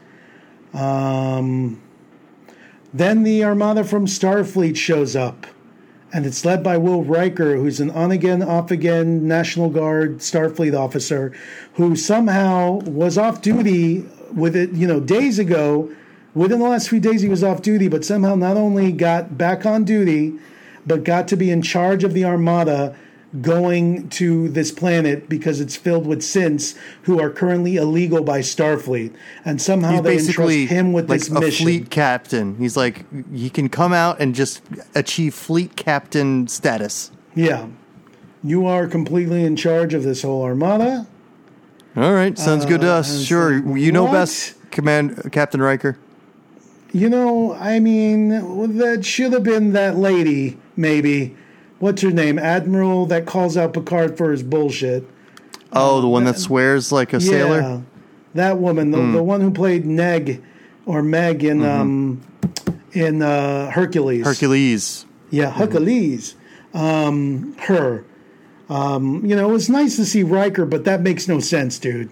[0.72, 1.82] Um,
[2.94, 5.46] then the armada from Starfleet shows up,
[6.12, 10.78] and it's led by Will Riker, who's an on again, off again National Guard Starfleet
[10.78, 11.32] officer
[11.74, 15.90] who somehow was off duty with it, you know, days ago.
[16.36, 19.66] Within the last few days, he was off duty, but somehow not only got back
[19.66, 20.34] on duty,
[20.86, 22.96] but got to be in charge of the armada
[23.42, 29.14] going to this planet because it's filled with synths who are currently illegal by Starfleet,
[29.46, 31.66] and somehow He's they entrust him with like this a mission.
[31.66, 32.56] fleet captain.
[32.58, 34.62] He's like he can come out and just
[34.96, 37.12] achieve fleet captain status.
[37.36, 37.68] Yeah,
[38.44, 41.06] you are completely in charge of this whole armada.
[41.96, 43.24] All right, sounds good to Uh, us.
[43.24, 44.14] Sure, so- you know what?
[44.14, 45.98] best, Command Captain Riker.
[46.92, 48.30] You know, I mean,
[48.78, 51.36] that should have been that lady, maybe.
[51.80, 52.38] What's her name?
[52.38, 55.06] Admiral that calls out Picard for his bullshit.
[55.72, 57.62] Oh, the one that swears like a sailor.
[57.62, 57.82] Yeah,
[58.34, 60.44] that woman, the, the one who played Neg
[60.86, 62.22] or Meg in um,
[62.92, 64.22] in uh, Hercules.
[64.22, 64.30] Mm-hmm.
[64.30, 65.06] Hercules.
[65.30, 66.36] Yeah, Hercules.
[66.74, 68.06] Um, her.
[68.70, 72.12] Um, you know, it's nice to see Riker, but that makes no sense, dude.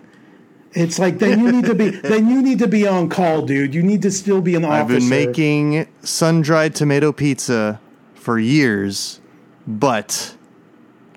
[0.74, 3.74] It's like then you need to be then you need to be on call, dude.
[3.74, 4.82] You need to still be an officer.
[4.82, 7.80] I've been making sun dried tomato pizza
[8.16, 9.20] for years,
[9.68, 10.36] but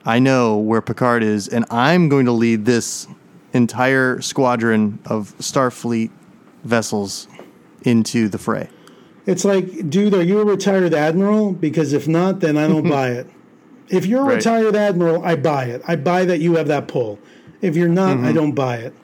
[0.04, 3.06] I know where Picard is, and I'm going to lead this
[3.52, 6.10] entire squadron of Starfleet
[6.64, 7.28] vessels
[7.82, 8.68] into the fray.
[9.26, 11.52] It's like, dude, are you a retired admiral?
[11.52, 13.26] Because if not, then I don't buy it.
[13.88, 14.34] If you're a Right.
[14.36, 15.82] retired admiral, I buy it.
[15.86, 17.18] I buy that you have that pull.
[17.60, 18.26] If you're not, Mm-hmm.
[18.26, 18.94] I don't buy it.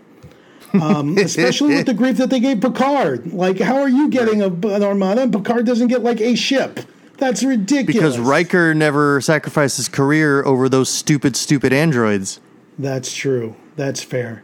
[0.81, 3.33] Um, especially with the grief that they gave Picard.
[3.33, 6.81] Like, how are you getting a, an armada and Picard doesn't get like a ship?
[7.19, 7.95] That's ridiculous.
[8.17, 12.41] Because Riker never sacrificed his career over those stupid, stupid androids.
[12.79, 13.57] That's true.
[13.77, 14.43] That's fair.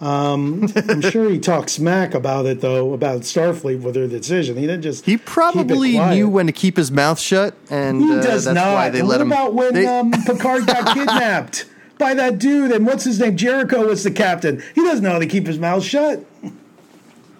[0.00, 4.56] Um, I'm sure he talks smack about it though, about Starfleet with their decision.
[4.56, 8.22] He didn't just He probably knew when to keep his mouth shut, and He uh,
[8.22, 8.74] does that's not.
[8.74, 9.32] why they And let what him.
[9.32, 11.66] about when they- um, Picard got kidnapped
[11.98, 13.36] by that dude and what's his name?
[13.36, 14.62] Jellico was the captain.
[14.74, 16.24] He doesn't know how to keep his mouth shut.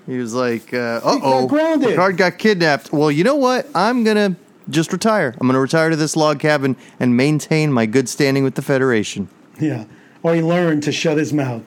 [0.07, 1.46] He was like, uh oh.
[1.81, 2.92] Picard got kidnapped.
[2.92, 3.68] Well, you know what?
[3.74, 4.35] I'm gonna
[4.70, 5.35] just retire.
[5.40, 9.28] I'm gonna retire to this log cabin and maintain my good standing with the Federation.
[9.61, 9.85] Yeah.
[10.22, 11.62] Or he learned to shut his mouth.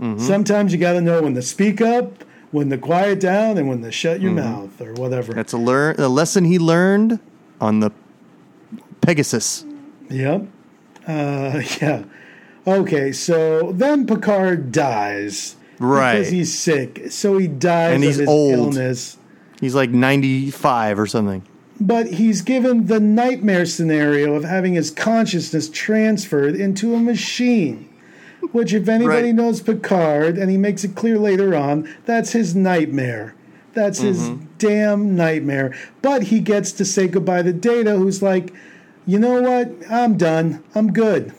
[0.00, 0.18] Mm-hmm.
[0.18, 3.80] Sometimes you got to know when to speak up, when to quiet down, and when
[3.82, 5.28] to shut your mouth or whatever.
[5.28, 5.36] Mm-hmm.
[5.36, 7.18] That's a learn a lesson he learned
[7.60, 7.90] on the
[9.00, 9.64] Pegasus.
[10.10, 10.46] Yep.
[11.06, 12.04] Uh, yeah.
[12.66, 15.56] Okay, so then Picard dies.
[15.78, 16.18] Right.
[16.18, 17.10] Because he's sick.
[17.10, 18.52] So he dies And of he's his old.
[18.52, 19.18] illness.
[19.60, 21.42] He's like 95 or something.
[21.78, 27.88] But he's given the nightmare scenario of having his consciousness transferred into a machine.
[28.52, 29.34] Which, if anybody Right.
[29.34, 33.34] knows Picard, and he makes it clear later on, that's his nightmare.
[33.74, 34.44] That's his Mm-hmm.
[34.58, 35.74] damn nightmare.
[36.00, 38.54] But he gets to say goodbye to Data, who's like,
[39.04, 39.72] you know what?
[39.90, 40.62] I'm done.
[40.74, 41.32] I'm good.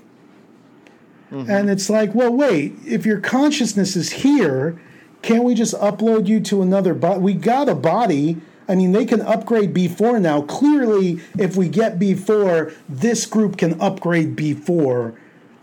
[1.32, 1.50] Mm-hmm.
[1.50, 4.80] And it's like, well, wait, if your consciousness is here,
[5.22, 7.20] can't we just upload you to another body?
[7.20, 8.38] We got a body.
[8.70, 10.42] I mean, they can upgrade B4 now.
[10.42, 15.14] Clearly, if we get B4, this group can upgrade B4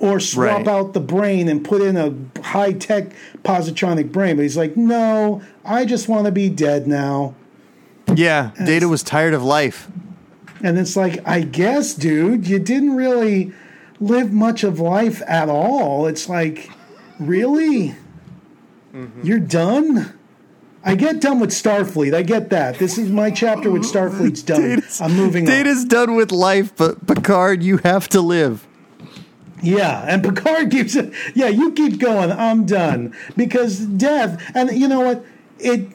[0.01, 0.69] or swap Right.
[0.69, 3.13] out the brain and put in a high tech
[3.43, 4.37] positronic brain.
[4.37, 7.35] But he's like, no, I just want to be dead now.
[8.15, 9.89] Yeah, Data was tired of life.
[10.63, 13.53] And it's like, I guess, dude, you didn't really
[14.01, 16.07] live much of life at all.
[16.07, 16.71] It's like,
[17.19, 17.95] really?
[18.95, 19.27] Mm-hmm.
[19.27, 20.13] You're done?
[20.85, 22.15] I get done with Starfleet.
[22.15, 22.79] I get that.
[22.79, 24.61] This is my chapter with Starfleet's done.
[24.61, 25.51] Data's- I'm moving on.
[25.51, 28.67] Data's done with life, but Picard, you have to live.
[29.63, 31.13] Yeah, and Picard keeps it.
[31.35, 32.31] Yeah, you keep going.
[32.31, 34.43] I'm done because death.
[34.55, 35.25] And you know what?
[35.59, 35.89] It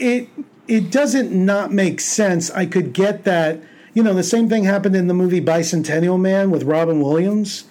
[0.00, 0.28] it
[0.66, 2.50] it doesn't not make sense.
[2.50, 3.60] I could get that.
[3.92, 7.64] You know, the same thing happened in the movie Bicentennial Man with Robin Williams.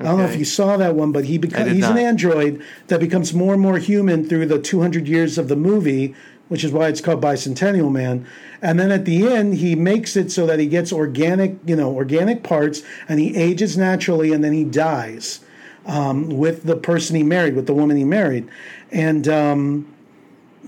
[0.00, 3.00] I don't know if you saw that one, but he did he's an android that
[3.00, 6.14] becomes more and more human through the 200 years of the movie,
[6.48, 8.26] which is why it's called Bicentennial Man.
[8.62, 11.94] And then at the end, he makes it so that he gets organic, you know,
[11.94, 15.40] organic parts, and he ages naturally, and then he dies.
[15.86, 18.48] um, with the person he married, with the woman he married,
[18.90, 19.26] and.
[19.28, 19.86] Um,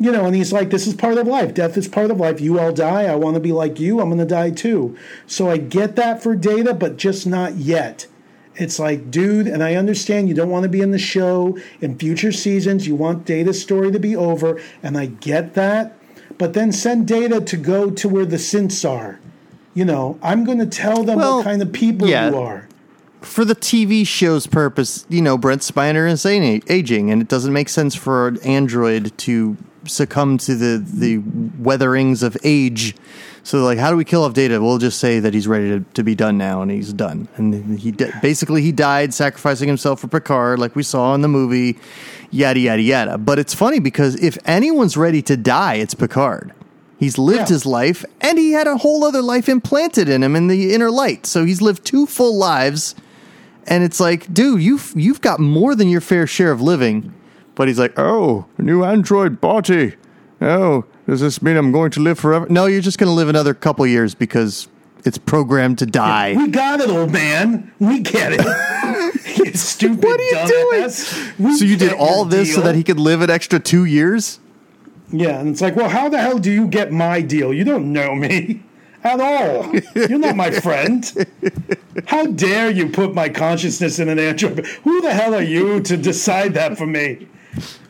[0.01, 1.53] you know, and he's like, this is part of life.
[1.53, 2.41] Death is part of life.
[2.41, 3.03] You all die.
[3.05, 4.01] I want to be like you.
[4.01, 4.97] I'm going to die too.
[5.27, 8.07] So I get that for data, but just not yet.
[8.57, 11.99] It's like, dude, and I understand you don't want to be in the show in
[11.99, 12.87] future seasons.
[12.87, 15.97] You want Data's story to be over, and I get that.
[16.39, 19.21] But then send Data to go to where the synths are.
[19.75, 22.31] You know, I'm going to tell them Well, what kind of people yeah.
[22.31, 22.69] you are.
[23.23, 27.69] For the TV show's purpose, you know, Brent Spiner is aging, and it doesn't make
[27.69, 31.19] sense for an android to succumb to the the
[31.59, 32.95] weatherings of age.
[33.45, 34.61] So, like, how do we kill off Data?
[34.63, 37.27] We'll just say that he's ready to, to be done now, and he's done.
[37.37, 41.77] And he basically he died sacrificing himself for Picard, like we saw in the movie.
[42.31, 43.19] Yada yada yada.
[43.19, 46.53] But it's funny because if anyone's ready to die, it's Picard.
[46.99, 47.55] He's lived Yeah.
[47.55, 50.89] his life, and he had a whole other life implanted in him in the inner
[50.91, 51.27] light.
[51.27, 52.95] So he's lived two full lives,
[53.67, 57.13] and it's like, dude, you've you've got more than your fair share of living.
[57.57, 59.95] But he's like, oh, new android body.
[60.41, 62.47] Oh, does this mean I'm going to live forever?
[62.49, 64.69] No, you're just going to live another couple years because
[65.05, 66.35] it's programmed to die.
[66.37, 67.73] We got it, old man.
[67.79, 69.37] We get it.
[69.39, 70.83] you stupid What are you doing?
[71.39, 73.85] We So you did all your this so that he could live an extra two
[73.85, 74.39] years?
[75.11, 77.53] Yeah, and it's like, well, how the hell do you get my deal?
[77.53, 78.63] You don't know me
[79.05, 79.75] at all.
[79.95, 81.05] You're not my friend.
[82.07, 84.65] How dare you put my consciousness in an android?
[84.85, 87.29] Who the hell are you to decide that for me?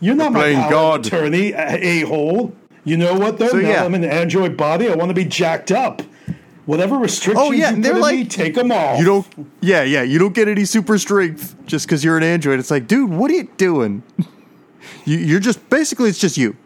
[0.01, 1.07] You're not my playing power God.
[1.07, 2.57] attorney, a hole.
[2.85, 3.49] You know what though?
[3.49, 3.85] So, now yeah.
[3.85, 4.89] I'm an android body.
[4.89, 6.03] I want to be jacked up.
[6.65, 8.97] Whatever restrictions Oh, yeah, you they're put in me, take them all.
[8.97, 9.27] You don't,
[9.61, 12.61] yeah, yeah, you don't get any super strength just because you're an android.
[12.61, 14.05] It's like, dude, what are you doing?
[15.05, 16.57] you, you're just basically, it's just you.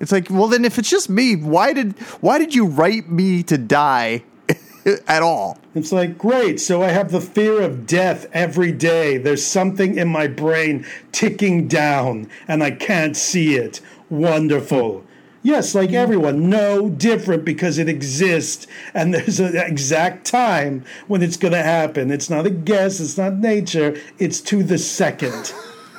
[0.00, 3.44] It's like, well, then if it's just me, why did why did you write me
[3.44, 4.24] to die
[5.06, 5.58] at all?
[5.76, 9.18] It's like, great, so I have the fear of death every day.
[9.18, 13.80] There's something in my brain ticking down, and I can't see it.
[14.10, 15.04] Wonderful.
[15.44, 21.36] Yes, like everyone, no different because it exists, and there's an exact time when it's
[21.36, 22.10] going to happen.
[22.10, 25.52] It's not a guess, it's not nature, it's to the second.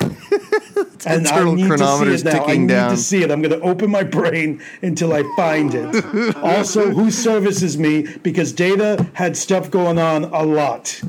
[1.06, 2.44] and I need chronometer's to see it now.
[2.44, 2.90] I need down.
[2.90, 3.30] to see it.
[3.30, 6.36] I'm going to open my brain until I find it.
[6.38, 11.00] also, who services me because Data had stuff going on a lot.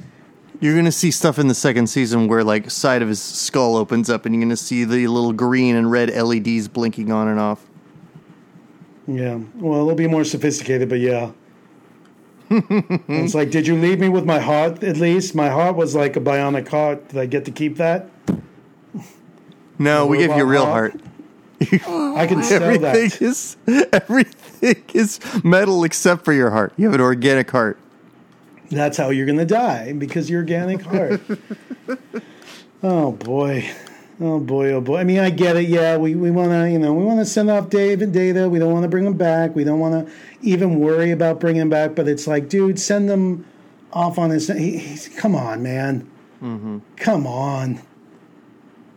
[0.60, 4.10] You're gonna see stuff in the second season where like side of his skull opens
[4.10, 7.67] up, and you're gonna see the little green and red LEDs blinking on and off.
[9.08, 9.40] Yeah.
[9.56, 11.32] Well, it'll be more sophisticated, but yeah.
[12.50, 15.36] it's like, did you leave me with my heart at least?
[15.36, 17.10] My heart was like a bionic heart.
[17.10, 18.10] Did I get to keep that?
[19.80, 21.02] No, we give you a real Robot heart.
[22.18, 23.22] I can sell Everything that.
[23.22, 23.58] is
[23.92, 26.74] everything is metal except for your heart.
[26.78, 27.78] You have an organic heart.
[28.70, 31.22] That's how you're going to die because your organic heart.
[32.84, 33.70] oh boy.
[34.20, 34.98] Oh boy, oh boy.
[34.98, 35.70] I mean, I get it.
[35.70, 38.50] Yeah, we, we want to, you know, we want to send off Dave and Data.
[38.50, 39.56] We don't want to bring them back.
[39.56, 41.94] We don't want to even worry about bringing them back.
[41.96, 43.46] But it's like, dude, send them
[43.94, 44.48] off on his.
[44.48, 46.10] He, he's, come on, man.
[46.42, 46.80] Mm-hmm.
[46.96, 47.82] Come on.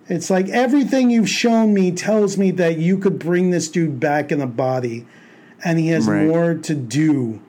[0.08, 4.32] It's like everything you've shown me tells me that you could bring this dude back
[4.32, 5.06] in a body,
[5.62, 6.26] and he has Right.
[6.26, 7.40] more to do.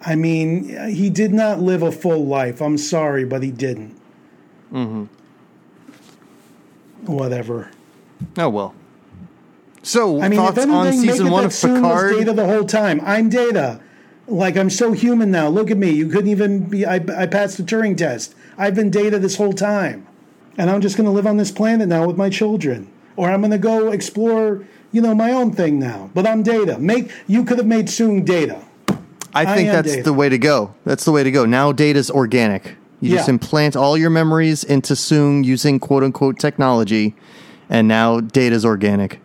[0.00, 2.62] I mean, he did not live a full life.
[2.62, 4.00] I'm sorry, but he didn't.
[4.72, 5.04] Mm-hmm.
[7.08, 7.70] Whatever.
[8.36, 8.74] Oh well.
[9.82, 12.18] So I mean, thoughts anything, on season it one of Picard?
[12.18, 13.00] Data the whole time.
[13.04, 13.80] I'm Data.
[14.26, 15.48] Like I'm so human now.
[15.48, 15.90] Look at me.
[15.90, 16.84] You couldn't even be.
[16.84, 18.34] I, I passed the Turing test.
[18.58, 20.06] I've been Data this whole time,
[20.58, 23.40] and I'm just going to live on this planet now with my children, or I'm
[23.40, 24.66] going to go explore.
[24.92, 26.10] You know, my own thing now.
[26.12, 26.78] But I'm Data.
[26.78, 28.62] Make you could have made Soong Data.
[29.34, 30.02] I think am that's Data.
[30.02, 30.74] the way to go.
[30.84, 31.46] That's the way to go.
[31.46, 32.76] Now data's organic.
[33.00, 37.14] You just implant all your memories into Soong using quote unquote technology,
[37.68, 39.20] and now data's organic.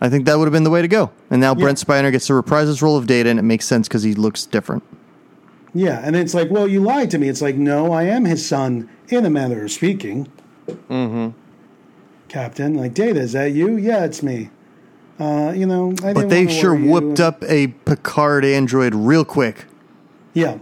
[0.00, 1.10] I think that would have been the way to go.
[1.30, 3.88] And now Brent Spiner gets to reprise his role of data, and it makes sense
[3.88, 4.82] because he looks different.
[5.72, 7.28] Yeah, and it's like, well, you lied to me.
[7.28, 10.26] It's like, no, I am his son, in a manner of speaking.
[10.66, 11.28] Mm-hmm.
[12.28, 13.76] Captain, like, Data, is that you?
[13.76, 14.50] Yeah, it's me.
[15.18, 16.90] Uh, you know, I But they sure worry you.
[16.90, 19.64] whooped up a Picard android real quick.
[20.34, 20.58] Yeah,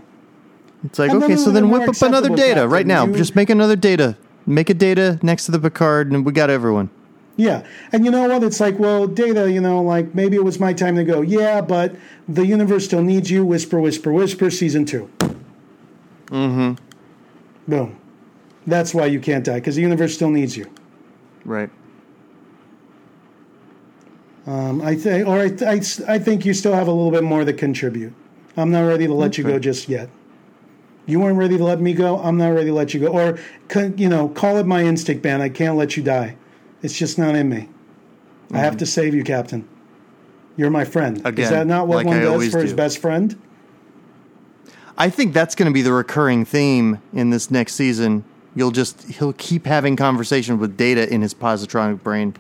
[0.84, 2.70] It's like, And okay, so then whip up another data Captain.
[2.70, 3.06] right now.
[3.06, 4.16] You- Just make another data.
[4.46, 6.90] Make a data next to the Picard, and we got everyone.
[7.36, 7.64] yeah.
[7.92, 8.42] And you know what?
[8.44, 11.22] It's like, well, Data, you know, like maybe it was my time to go.
[11.22, 11.96] Yeah, but
[12.28, 13.44] the universe still needs you.
[13.46, 14.50] Whisper, whisper, whisper.
[14.50, 15.08] Season two.
[16.26, 16.74] Mm-hmm.
[17.66, 17.96] Boom.
[18.66, 20.66] That's why you can't die because the universe still needs you.
[21.46, 21.70] Right.
[24.46, 27.44] Um, I think, or I, I, I think you still have a little bit more
[27.44, 28.12] to contribute.
[28.58, 30.10] I'm not ready to let you go just yet.
[31.06, 32.18] You weren't ready to let me go.
[32.18, 33.08] I'm not ready to let you go.
[33.08, 33.38] Or,
[33.96, 35.42] you know, call it my instinct, man.
[35.42, 36.36] I can't let you die.
[36.82, 37.68] It's just not in me.
[38.46, 38.56] Mm-hmm.
[38.56, 39.68] I have to save you, Captain.
[40.56, 41.20] You're my friend.
[41.24, 43.40] Again, Is that not what like one I does always for his best friend?
[44.96, 48.24] I think that's going to be the recurring theme in this next season.
[48.54, 52.36] You'll just he'll keep having conversations with Data in his positronic brain.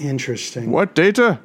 [0.00, 0.70] Interesting.
[0.70, 1.40] What data?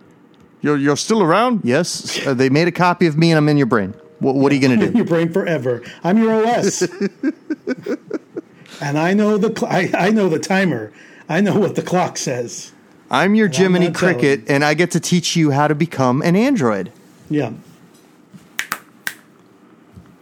[0.61, 1.61] You're you're still around?
[1.63, 3.95] Yes, uh, they made a copy of me, and I'm in your brain.
[4.25, 4.97] What, what are you going to do?
[4.97, 5.83] your brain forever.
[6.03, 6.81] I'm your OS,
[8.81, 10.91] and I know the cl- I, I know the timer.
[11.29, 12.71] I know what the clock says.
[13.11, 14.15] I'm your Jiminy not telling.
[14.15, 16.91] Cricket, and I get to teach you how to become an android.
[17.29, 17.53] Yeah.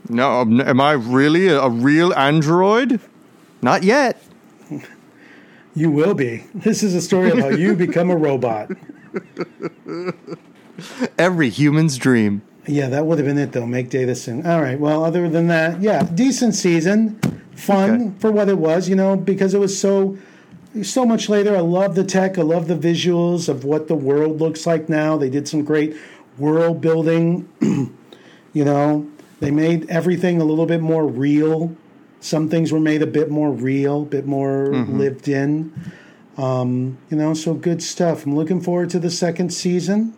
[0.10, 3.00] No, um, am I really a, a real android?
[3.62, 4.22] Not yet.
[5.76, 6.44] You will be.
[6.54, 8.70] This is a story of how you become a robot.
[11.18, 12.44] Every human's dream.
[12.66, 13.66] Yeah, that would have been it though.
[13.66, 14.46] Make data sing.
[14.46, 14.80] All right.
[14.80, 17.20] Well, other than that, yeah, decent season,
[17.56, 18.12] fun Okay.
[18.20, 18.88] for what it was.
[18.88, 20.18] You know, because it was so
[20.82, 21.56] so much later.
[21.56, 22.38] I love the tech.
[22.38, 25.18] I love the visuals of what the world looks like now.
[25.18, 25.96] They did some great
[26.38, 27.48] world building.
[27.62, 29.08] you know,
[29.40, 31.76] they made everything a little bit more real.
[32.22, 35.74] Some things were made a bit more real, a bit more lived in.
[36.38, 38.26] Um, you know, so good stuff.
[38.26, 40.16] I'm looking forward to the second season.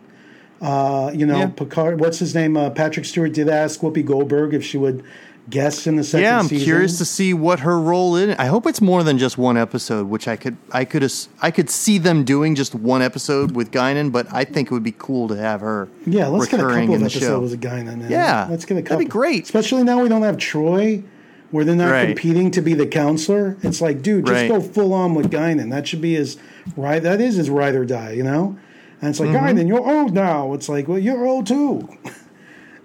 [0.60, 1.46] Uh, you know, Yeah.
[1.48, 2.00] Picard.
[2.00, 2.56] What's his name?
[2.56, 5.02] Uh, Patrick Stewart did ask Whoopi Goldberg if she would
[5.48, 6.64] guest in the second yeah, I'm season.
[6.64, 8.30] curious to see what her role in.
[8.30, 8.40] it.
[8.40, 11.08] I hope it's more than just one episode, which I could, I could,
[11.40, 14.82] I could see them doing just one episode with Guinan, but I think it would
[14.82, 15.88] be cool to have her.
[16.04, 18.10] yeah, let's get a couple of episodes with in.
[18.10, 18.96] Yeah, let's get a couple.
[18.96, 19.44] that'd be great.
[19.44, 21.04] especially now we don't have Troi,
[21.52, 22.06] where they're not Right.
[22.08, 23.56] competing to be the counselor.
[23.62, 24.48] It's like, dude, just Right.
[24.50, 25.70] go full on with Guinan.
[25.70, 26.38] That should be his
[26.76, 27.00] right.
[27.00, 28.56] That is his ride or die, you know.
[29.00, 29.58] And it's like, Mm-hmm.
[29.58, 30.52] Guinan, you're old now.
[30.54, 31.88] It's like, well, you're old too.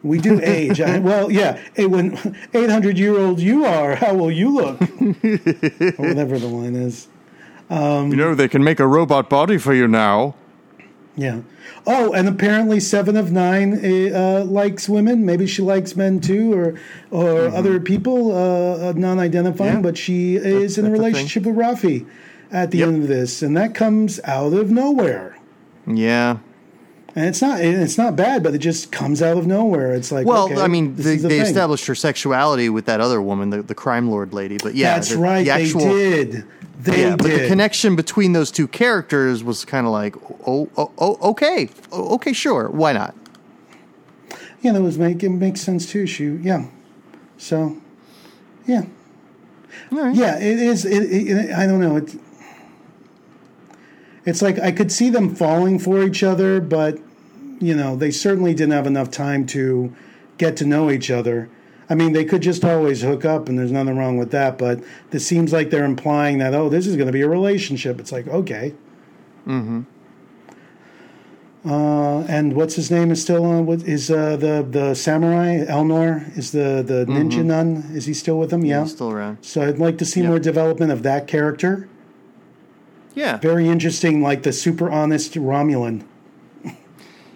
[0.03, 0.81] We do age.
[0.81, 1.59] I, well, yeah.
[1.77, 2.17] eh, When
[2.53, 4.81] 800 year old you are, how will you look?
[4.81, 7.07] or whatever the line is.
[7.69, 10.35] you know they can make a robot body for you now.
[11.15, 11.41] Yeah.
[11.87, 13.73] Oh, and apparently seven of nine
[14.13, 15.25] uh, likes women.
[15.25, 16.75] Maybe she likes men too, or
[17.11, 19.69] or other people, uh, non-identifying.
[19.71, 19.77] Mm-hmm.
[19.77, 19.81] Yeah.
[19.81, 22.05] But she is in a relationship with Raffi
[22.51, 22.87] at the Yep.
[22.87, 25.37] end of this, and that comes out of nowhere.
[25.87, 26.37] Yeah.
[27.13, 29.93] And it's not it's not bad, but it just comes out of nowhere.
[29.93, 33.21] It's like Well, okay, I mean, they, the they established her sexuality with that other
[33.21, 34.57] woman, the, the crime lord lady.
[34.57, 35.43] But yeah, That's the, right.
[35.43, 36.45] The actual, they did.
[36.79, 37.17] They yeah, did.
[37.17, 40.15] but the connection between those two characters was kind of like,
[40.47, 43.13] oh, oh, oh, okay, oh, okay, sure, why not?
[44.61, 46.05] Yeah, that was make it makes sense too.
[46.05, 46.67] She yeah.
[47.37, 47.77] So
[48.65, 48.83] yeah.
[49.89, 50.15] Right.
[50.15, 50.85] Yeah, it is.
[50.85, 51.97] It, it, I don't know.
[51.97, 52.15] It,
[54.25, 56.99] it's like I could see them falling for each other, but
[57.59, 59.93] you know they certainly didn't have enough time to
[60.37, 61.49] get to know each other.
[61.89, 64.57] I mean, they could just always hook up, and there's nothing wrong with that.
[64.57, 67.99] But this seems like they're implying that oh, this is going to be a relationship.
[67.99, 68.73] It's like okay.
[69.47, 69.81] Mm-hmm.
[71.63, 73.67] Uh, and what's his name is still on?
[73.67, 76.35] What is uh, the the samurai Elnor?
[76.35, 77.91] Is the the ninja nun?
[77.93, 78.65] Is he still with them?
[78.65, 78.81] Yeah.
[78.83, 79.37] He's still around.
[79.41, 80.29] So I'd like to see Yep.
[80.29, 81.87] more development of that character.
[83.13, 86.03] Yeah, Very interesting, like the super honest Romulan.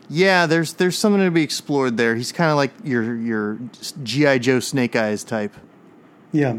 [0.10, 0.46] yeah.
[0.46, 2.16] There's there's something to be explored there.
[2.16, 3.60] He's kind of like your your
[4.04, 5.54] GI Joe Snake Eyes type.
[6.32, 6.58] Yeah.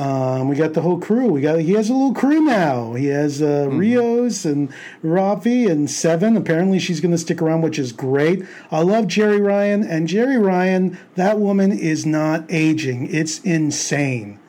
[0.00, 1.26] Um, we got the whole crew.
[1.26, 2.94] We got he has a little crew now.
[2.94, 4.72] He has uh, Rios and
[5.04, 6.36] Raffi and Seven.
[6.36, 8.44] Apparently, she's going to stick around, which is great.
[8.72, 10.98] I love Jeri Ryan and Jeri Ryan.
[11.14, 13.14] That woman is not aging.
[13.14, 14.40] It's insane.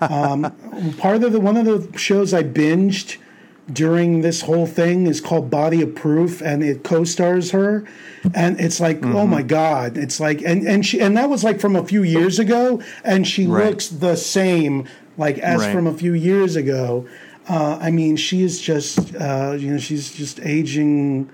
[0.00, 0.52] Um,
[0.98, 3.16] part of the one of the shows I binged
[3.72, 7.84] during this whole thing is called Body of Proof, and it co-stars her,
[8.34, 11.58] and it's like, oh my god, it's like, and and she and that was like
[11.60, 13.66] from a few years ago, and she Right.
[13.70, 14.84] looks the same
[15.18, 15.72] like as Right.
[15.72, 17.06] from a few years ago.
[17.48, 21.28] Uh, I mean, she is just, uh, you know, she's just aging.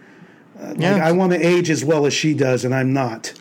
[0.60, 0.92] Uh, Yeah.
[0.94, 3.32] Like I want to age as well as she does, and I'm not.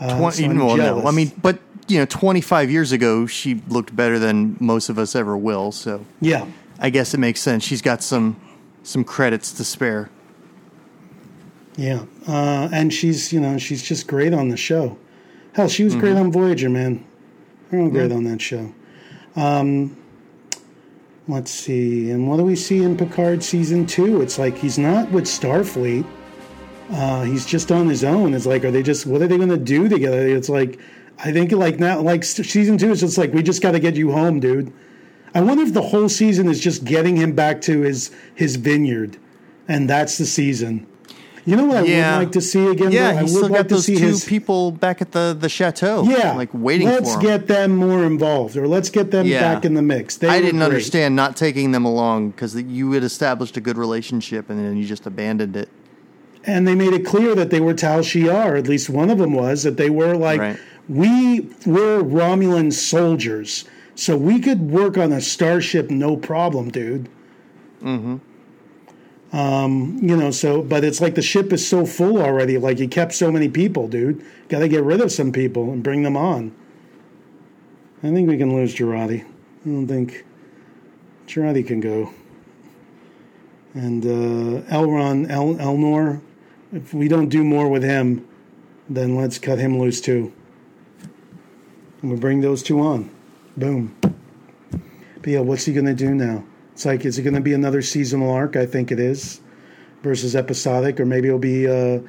[0.00, 1.06] Uh, Twen- so I'm well, no.
[1.06, 1.58] I mean, but
[1.88, 5.72] you know, 25 years ago, she looked better than most of us ever will.
[5.72, 6.46] So yeah,
[6.78, 7.64] I guess it makes sense.
[7.64, 8.36] She's got some
[8.82, 10.10] some credits to spare.
[11.76, 14.96] yeah, uh, and she's, you know, she's just great on the show.
[15.52, 16.26] Hell, she was great Mm-hmm.
[16.26, 17.04] on Voyager, man.
[17.70, 18.72] Real great on that show.
[19.36, 19.96] Um,
[21.26, 24.20] let's see, and what do we see in Picard season two?
[24.22, 26.06] It's like he's not with Starfleet.
[26.90, 28.32] Uh, he's just on his own.
[28.34, 29.04] It's like, are they just?
[29.06, 30.26] What are they going to do together?
[30.26, 30.80] It's like,
[31.24, 33.96] I think like now, like season two is just like we just got to get
[33.96, 34.72] you home, dude.
[35.34, 39.16] I wonder if the whole season is just getting him back to his his vineyard,
[39.66, 40.86] and that's the season.
[41.44, 42.18] You know what I Yeah.
[42.18, 42.92] would like to see again?
[42.92, 43.18] Yeah, though?
[43.18, 45.48] I would still like got to those see two his people back at the the
[45.48, 46.04] chateau.
[46.04, 49.54] yeah, like waiting Let's get them more involved, or let's get them Yeah.
[49.54, 50.16] back in the mix.
[50.16, 50.64] They I didn't great.
[50.66, 54.84] understand not taking them along because you had established a good relationship and then you
[54.84, 55.68] just abandoned it.
[56.44, 58.56] and they made it clear that they were Tal Shiar.
[58.58, 60.56] At least one of them was that they were like Right.
[60.88, 63.64] We were Romulan soldiers,
[63.94, 67.08] so we could work on a starship no problem, dude.
[67.82, 68.16] Mm-hmm.
[69.36, 72.56] Um, you know, so but it's like the ship is so full already.
[72.56, 74.24] Like you kept so many people, dude.
[74.48, 76.54] Got to get rid of some people and bring them on.
[78.02, 79.24] I think we can lose Jurati.
[79.24, 79.28] I
[79.64, 80.24] don't think
[81.26, 82.12] Jurati can go.
[83.74, 86.22] And uh, Elron, El, Elnor,
[86.72, 88.26] if we don't do more with him,
[88.88, 90.32] then let's cut him loose too.
[92.00, 93.10] And we'll bring those two on.
[93.56, 93.96] Boom.
[94.70, 96.44] But yeah, what's he going to do now?
[96.72, 98.54] It's like, is it going to be another seasonal arc?
[98.54, 99.40] I think it is,
[100.02, 102.00] versus episodic, or maybe it'll be uh,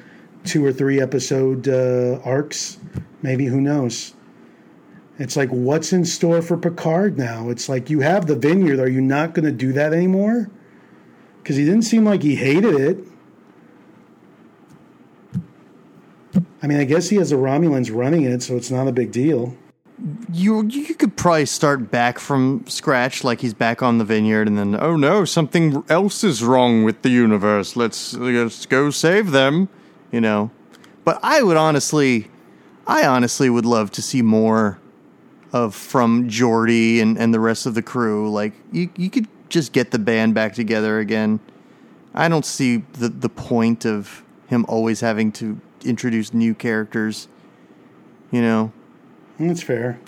[0.44, 2.78] two or three episode uh, arcs.
[3.20, 4.14] Maybe, who knows?
[5.18, 7.50] It's like, what's in store for Picard now?
[7.50, 8.78] It's like, you have the vineyard.
[8.78, 10.48] Are you not going to do that anymore?
[11.42, 12.98] Because he didn't seem like he hated it.
[16.62, 19.10] I mean, I guess he has the Romulans running it, so it's not a big
[19.10, 19.56] deal.
[20.32, 24.56] You you could probably start back from scratch, like he's back on the vineyard, and
[24.56, 27.76] then Oh no, something else is wrong with the universe.
[27.76, 29.68] Let's let's go save them.
[30.10, 30.50] you know.
[31.04, 32.30] But I would honestly,
[32.86, 34.78] I honestly would love to see more
[35.52, 38.30] of from Geordi and, and the rest of the crew.
[38.30, 41.40] Like you, you could just get the band back together again.
[42.14, 47.28] I don't see the the point of him always having to introduce new characters.
[48.30, 48.72] You know,
[49.40, 49.98] That's fair.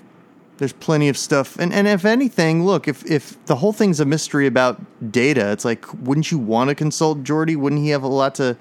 [0.59, 4.05] there's plenty of stuff, and and if anything, look, if if the whole thing's a
[4.05, 4.79] mystery about
[5.11, 7.55] data, it's like, wouldn't you want to consult Geordi?
[7.57, 8.55] Wouldn't he have a lot to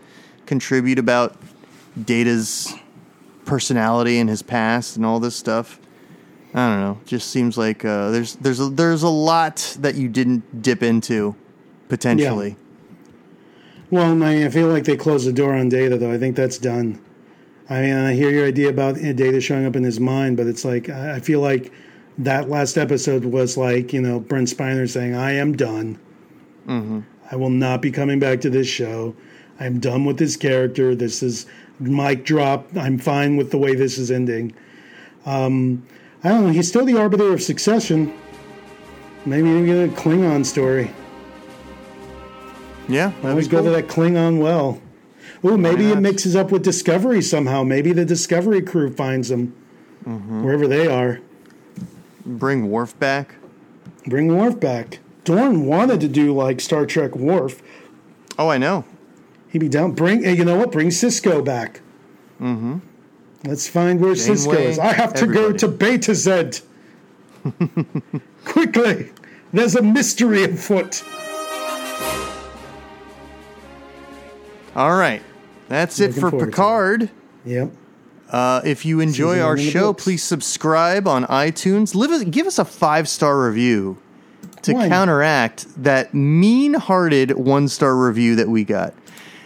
[0.46, 1.36] contribute about
[2.02, 2.72] Data's
[3.44, 5.78] personality and his past and all this stuff?
[6.54, 7.00] I don't know.
[7.06, 11.36] Just seems like uh, there's there's a, there's a lot that you didn't dip into
[11.88, 12.56] potentially.
[13.90, 16.10] Well, I, I feel like they closed the door on Data, though.
[16.10, 16.98] I think that's done.
[17.72, 20.46] I mean, I hear your idea about uh, Data showing up in his mind, but
[20.46, 21.72] it's like I feel like
[22.18, 25.98] that last episode was like you know Brent Spiner saying, "I am done.
[27.30, 29.16] I will not be coming back to this show.
[29.58, 30.94] I'm done with this character.
[30.94, 31.46] This is
[31.80, 32.68] mic drop.
[32.76, 34.54] I'm fine with the way this is ending."
[35.24, 35.82] Um,
[36.24, 36.52] I don't know.
[36.52, 38.12] He's still the arbiter of succession.
[39.24, 40.90] Maybe we get a Klingon story.
[42.88, 44.78] Yeah, Always be go to that Klingon well.
[45.44, 47.64] Ooh, maybe it mixes up with Discovery somehow.
[47.64, 49.54] Maybe the Discovery crew finds them
[50.06, 50.42] Mm-hmm.
[50.44, 51.20] wherever they are.
[52.26, 53.36] Bring Worf back.
[54.06, 54.98] Bring Worf back.
[55.24, 57.62] Dorn wanted to do like Star Trek Worf.
[58.36, 58.84] Oh, I know.
[59.50, 59.92] He'd be down.
[59.92, 60.72] Bring, you know what?
[60.72, 61.82] Bring Sisko back.
[62.40, 62.78] Mm-hmm.
[63.46, 64.78] Let's find where Sisko is.
[64.80, 66.62] I have to go to Betazed.
[68.44, 69.12] Quickly,
[69.52, 71.04] there's a mystery afoot.
[74.74, 75.22] All right,
[75.72, 76.50] that's it for forward to it.
[76.50, 77.10] Picard.
[77.44, 77.70] Yep.
[78.30, 81.94] Uh, if you enjoy Season our one show, please subscribe on iTunes.
[81.94, 83.98] Live give us a five star review
[84.62, 84.88] to Why?
[84.88, 88.94] counteract that mean hearted one star review that we got.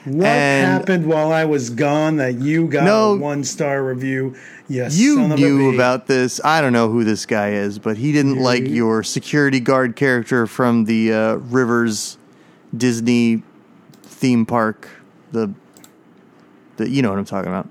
[0.05, 3.15] What And- happened while I was gone that you got No.
[3.15, 4.35] a one star review?
[4.69, 6.41] Yes, You knew about this.
[6.45, 10.47] I don't know who this guy is, but he didn't like your security guard character
[10.47, 12.19] from the uh, Rivers
[12.77, 13.43] Disney
[14.03, 14.89] theme park.
[15.33, 15.53] The,
[16.77, 17.69] the you know what I'm talking about.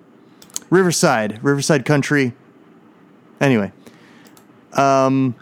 [0.69, 2.33] Riverside, Riverside Country.
[3.39, 3.71] Anyway,
[4.73, 5.35] um,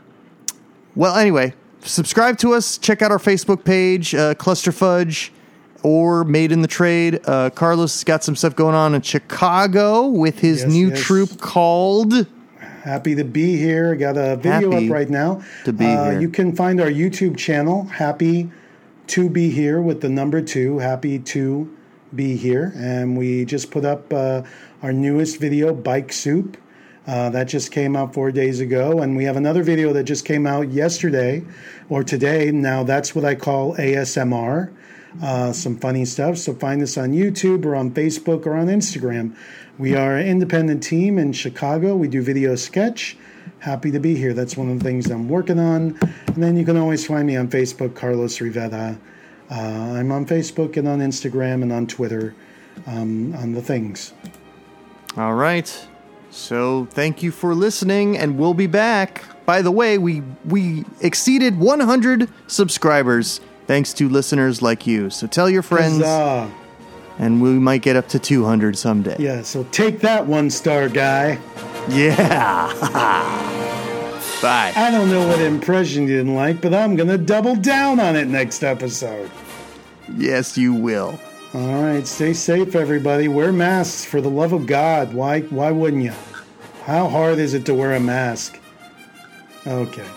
[0.96, 2.78] well, anyway, subscribe to us.
[2.78, 5.32] Check out our Facebook page, uh, Cluster Fudge,
[5.84, 7.20] or Made in the Trade.
[7.26, 11.02] Uh, Carlos has got some stuff going on in Chicago with his Yes, new yes.
[11.02, 12.28] troop called.
[12.84, 13.96] Happy to be here.
[13.96, 15.42] Got a video Happy up right now.
[15.64, 16.20] to be uh, here.
[16.22, 18.52] You can find our YouTube channel, Happy
[19.08, 21.74] to Be Here, with the number two, Happy to
[22.16, 22.74] Be Here.
[22.76, 24.44] And we just put up uh,
[24.82, 26.58] our newest video, Bike Soup.
[27.06, 29.02] Uh, that just came out four days ago.
[29.02, 31.44] And we have another video that just came out yesterday
[31.90, 32.52] or today.
[32.52, 34.74] Now, that's what I call ASMR.
[35.22, 36.38] Uh, some funny stuff.
[36.38, 39.36] So find us on YouTube or on Facebook or on Instagram.
[39.78, 41.96] We are an independent team in Chicago.
[41.96, 43.18] We do video sketch.
[43.60, 44.34] Happy to be here.
[44.34, 45.98] That's one of the things I'm working on.
[46.28, 48.98] And then you can always find me on Facebook, Carlos Rivera.
[49.52, 52.34] Uh, I'm on Facebook and on Instagram and on Twitter
[52.88, 54.14] um, on the things.
[55.18, 55.88] All right.
[56.32, 59.24] So thank you for listening, and we'll be back.
[59.46, 65.10] By the way, we we exceeded 100 subscribers thanks to listeners like you.
[65.10, 65.98] So tell your friends.
[65.98, 66.52] Huzzah.
[67.20, 69.16] and we might get up to 200 someday.
[69.20, 71.38] Yeah, so take that one star guy.
[71.90, 73.60] Yeah.
[74.44, 74.74] Bye.
[74.76, 78.18] I don't know what impression you didn't like, but I'm going to double down on
[78.18, 79.32] it next episode.
[80.18, 81.18] Yes, you will.
[81.54, 83.30] All right, stay safe, everybody.
[83.30, 85.14] Wear masks for the love of God.
[85.14, 85.42] Why?
[85.44, 86.14] Why wouldn't you?
[86.84, 88.60] How hard is it to wear a mask?
[89.66, 90.10] Okay.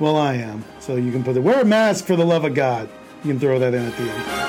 [0.00, 0.64] Well, I am.
[0.80, 2.88] So you can put the wear a mask for the love of God.
[3.22, 4.47] You can throw that in at the end.